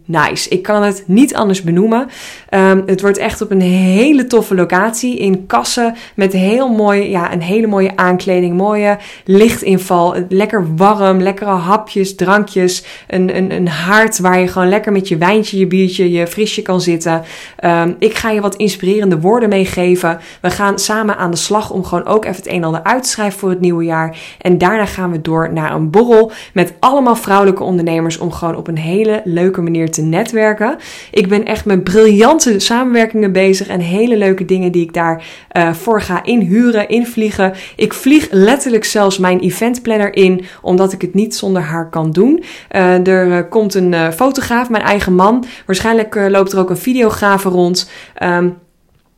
nice. 0.05 0.49
Ik 0.49 0.63
kan 0.63 0.83
het 0.83 1.03
niet 1.07 1.35
anders 1.35 1.61
benoemen. 1.61 2.07
Ehm, 2.49 2.81
het 2.85 3.01
wordt 3.01 3.17
echt 3.17 3.41
op 3.41 3.51
een 3.51 3.61
hele 3.61 4.27
toffe 4.27 4.55
locatie 4.55 5.17
in 5.17 5.45
Kassen 5.45 5.95
met 6.15 6.33
heel 6.33 6.69
mooi, 6.69 7.09
ja, 7.09 7.33
een 7.33 7.41
hele 7.41 7.67
mooie 7.67 7.91
aankleding, 7.95 8.57
mooie 8.57 8.97
lichtinval, 9.25 10.15
lekker 10.29 10.75
warm, 10.75 11.21
lekkere 11.21 11.49
hapjes, 11.49 12.15
drankjes, 12.15 12.83
een, 13.07 13.37
een, 13.37 13.51
een 13.51 13.67
haard 13.67 14.19
waar 14.19 14.39
je 14.39 14.47
gewoon 14.47 14.69
lekker 14.69 14.91
met 14.91 15.07
je 15.07 15.17
wijntje, 15.17 15.57
je 15.57 15.67
biertje, 15.67 16.11
je 16.11 16.27
frisje 16.27 16.61
kan 16.61 16.81
zitten. 16.81 17.21
Ehm, 17.55 17.93
ik 17.99 18.15
ga 18.15 18.29
je 18.29 18.41
wat 18.41 18.55
inspirerende 18.55 19.19
woorden 19.19 19.49
meegeven. 19.49 20.19
We 20.41 20.49
gaan 20.49 20.79
samen 20.79 21.17
aan 21.17 21.31
de 21.31 21.37
slag 21.37 21.71
om 21.71 21.83
gewoon 21.83 22.05
ook 22.05 22.25
even 22.25 22.35
het 22.35 22.47
een 22.47 22.53
en 22.53 22.63
ander 22.63 22.83
uit 22.83 23.03
te 23.03 23.09
schrijven 23.09 23.39
voor 23.39 23.49
het 23.49 23.59
nieuwe 23.59 23.83
jaar. 23.83 24.17
En 24.41 24.57
daarna 24.57 24.85
gaan 24.85 25.11
we 25.11 25.21
door 25.21 25.53
naar 25.53 25.73
een 25.73 25.89
borrel 25.89 26.31
met 26.53 26.73
allemaal 26.79 27.15
vrouwelijke 27.15 27.63
ondernemers 27.63 28.17
om 28.17 28.31
gewoon 28.31 28.55
op 28.55 28.67
een 28.67 28.77
hele 28.77 29.21
leuke 29.23 29.52
manier 29.61 29.91
te 29.91 30.01
netwerken. 30.01 30.77
Ik 31.11 31.27
ben 31.27 31.45
echt 31.45 31.65
met 31.65 31.83
briljante 31.83 32.59
samenwerkingen 32.59 33.31
bezig 33.31 33.67
en 33.67 33.79
hele 33.79 34.17
leuke 34.17 34.45
dingen 34.45 34.71
die 34.71 34.83
ik 34.83 34.93
daarvoor 34.93 35.23
uh, 35.57 35.73
voor 35.73 36.01
ga 36.01 36.23
inhuren, 36.23 36.89
invliegen. 36.89 37.53
Ik 37.75 37.93
vlieg 37.93 38.27
letterlijk 38.31 38.85
zelfs 38.85 39.17
mijn 39.17 39.39
eventplanner 39.39 40.15
in, 40.15 40.45
omdat 40.61 40.93
ik 40.93 41.01
het 41.01 41.13
niet 41.13 41.35
zonder 41.35 41.61
haar 41.61 41.89
kan 41.89 42.11
doen. 42.11 42.43
Uh, 42.71 43.07
er 43.07 43.27
uh, 43.27 43.39
komt 43.49 43.73
een 43.73 44.13
fotograaf, 44.13 44.69
mijn 44.69 44.83
eigen 44.83 45.15
man. 45.15 45.45
Waarschijnlijk 45.65 46.15
loopt 46.15 46.51
er 46.51 46.59
ook 46.59 46.69
een 46.69 46.77
videograaf 46.77 47.43
rond. 47.43 47.89
Um, 48.23 48.57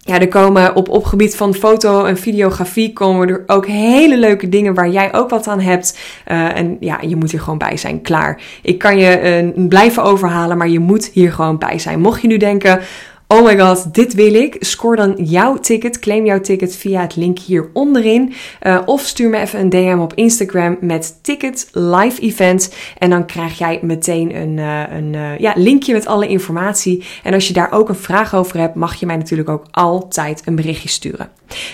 ja, 0.08 0.20
er 0.20 0.28
komen 0.28 0.76
op, 0.76 0.90
op 0.90 1.06
gebied 1.06 1.36
van 1.36 1.54
foto 1.54 2.04
en 2.06 2.18
videografie 2.18 2.94
komen 2.94 3.30
er 3.30 3.44
ook 3.46 3.66
hele 3.68 4.18
leuke 4.18 4.50
dingen 4.50 4.74
waar 4.74 4.90
jij 4.90 5.14
ook 5.14 5.30
wat 5.30 5.48
aan 5.48 5.60
hebt. 5.60 6.00
Uh, 6.28 6.58
en 6.58 6.78
ja, 6.80 6.98
je 7.02 7.16
moet 7.16 7.32
hier 7.32 7.40
gewoon 7.40 7.58
bij 7.58 7.78
zijn. 7.78 8.02
Klaar. 8.02 8.42
Ik 8.62 8.78
kan 8.78 8.98
je 8.98 9.44
uh, 9.56 9.68
blijven 9.68 10.04
overhalen, 10.04 10.58
maar 10.58 10.70
je 10.70 10.80
moet 10.80 11.10
hier 11.14 11.34
gewoon 11.34 11.58
bij 11.58 11.80
zijn. 11.80 12.00
Mocht 12.00 12.22
je 12.22 12.28
nu 12.28 12.38
denken, 12.38 12.80
Oh 13.28 13.44
my 13.44 13.60
god, 13.60 13.94
dit 13.94 14.14
wil 14.14 14.34
ik. 14.34 14.56
Scoor 14.60 14.96
dan 14.96 15.14
jouw 15.18 15.56
ticket. 15.56 16.00
Claim 16.00 16.26
jouw 16.26 16.40
ticket 16.40 16.76
via 16.76 17.02
het 17.02 17.16
link 17.16 17.40
hier 17.40 17.70
onderin. 17.74 18.34
Uh, 18.64 18.82
of 18.86 19.02
stuur 19.02 19.30
me 19.30 19.38
even 19.38 19.60
een 19.60 19.70
DM 19.70 19.98
op 20.00 20.14
Instagram 20.14 20.78
met 20.82 21.20
ticket 21.22 21.70
live 21.72 22.22
event. 22.22 22.74
En 22.98 23.10
dan 23.10 23.26
krijg 23.26 23.58
jij 23.58 23.80
meteen 23.82 24.36
een, 24.36 24.58
uh, 24.58 24.82
een 24.92 25.14
uh, 25.14 25.38
ja, 25.38 25.54
linkje 25.56 25.94
met 25.94 26.06
alle 26.06 26.28
informatie. 26.28 27.04
En 27.24 27.34
als 27.34 27.48
je 27.48 27.54
daar 27.54 27.72
ook 27.72 27.90
een 27.90 27.96
vraag 27.96 28.36
over 28.36 28.60
hebt, 28.60 28.76
mag 28.76 28.96
je 28.96 29.06
mij 29.06 29.18
natuurlijk 29.18 29.50
ook 29.50 29.66
altijd 29.72 30.42
een 30.46 30.56
berichtje 30.56 30.90
sturen. 30.90 31.30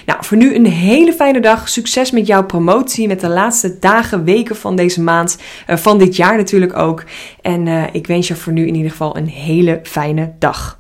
Nou, 0.05 0.25
voor 0.25 0.37
nu 0.37 0.55
een 0.55 0.65
hele 0.65 1.13
fijne 1.13 1.39
dag. 1.39 1.69
Succes 1.69 2.11
met 2.11 2.27
jouw 2.27 2.45
promotie, 2.45 3.07
met 3.07 3.19
de 3.19 3.29
laatste 3.29 3.79
dagen, 3.79 4.23
weken 4.23 4.55
van 4.55 4.75
deze 4.75 5.01
maand. 5.01 5.37
van 5.67 5.97
dit 5.97 6.15
jaar 6.15 6.37
natuurlijk 6.37 6.77
ook. 6.77 7.03
En 7.41 7.67
ik 7.91 8.07
wens 8.07 8.27
je 8.27 8.35
voor 8.35 8.53
nu 8.53 8.67
in 8.67 8.75
ieder 8.75 8.91
geval 8.91 9.17
een 9.17 9.27
hele 9.27 9.79
fijne 9.83 10.33
dag. 10.39 10.79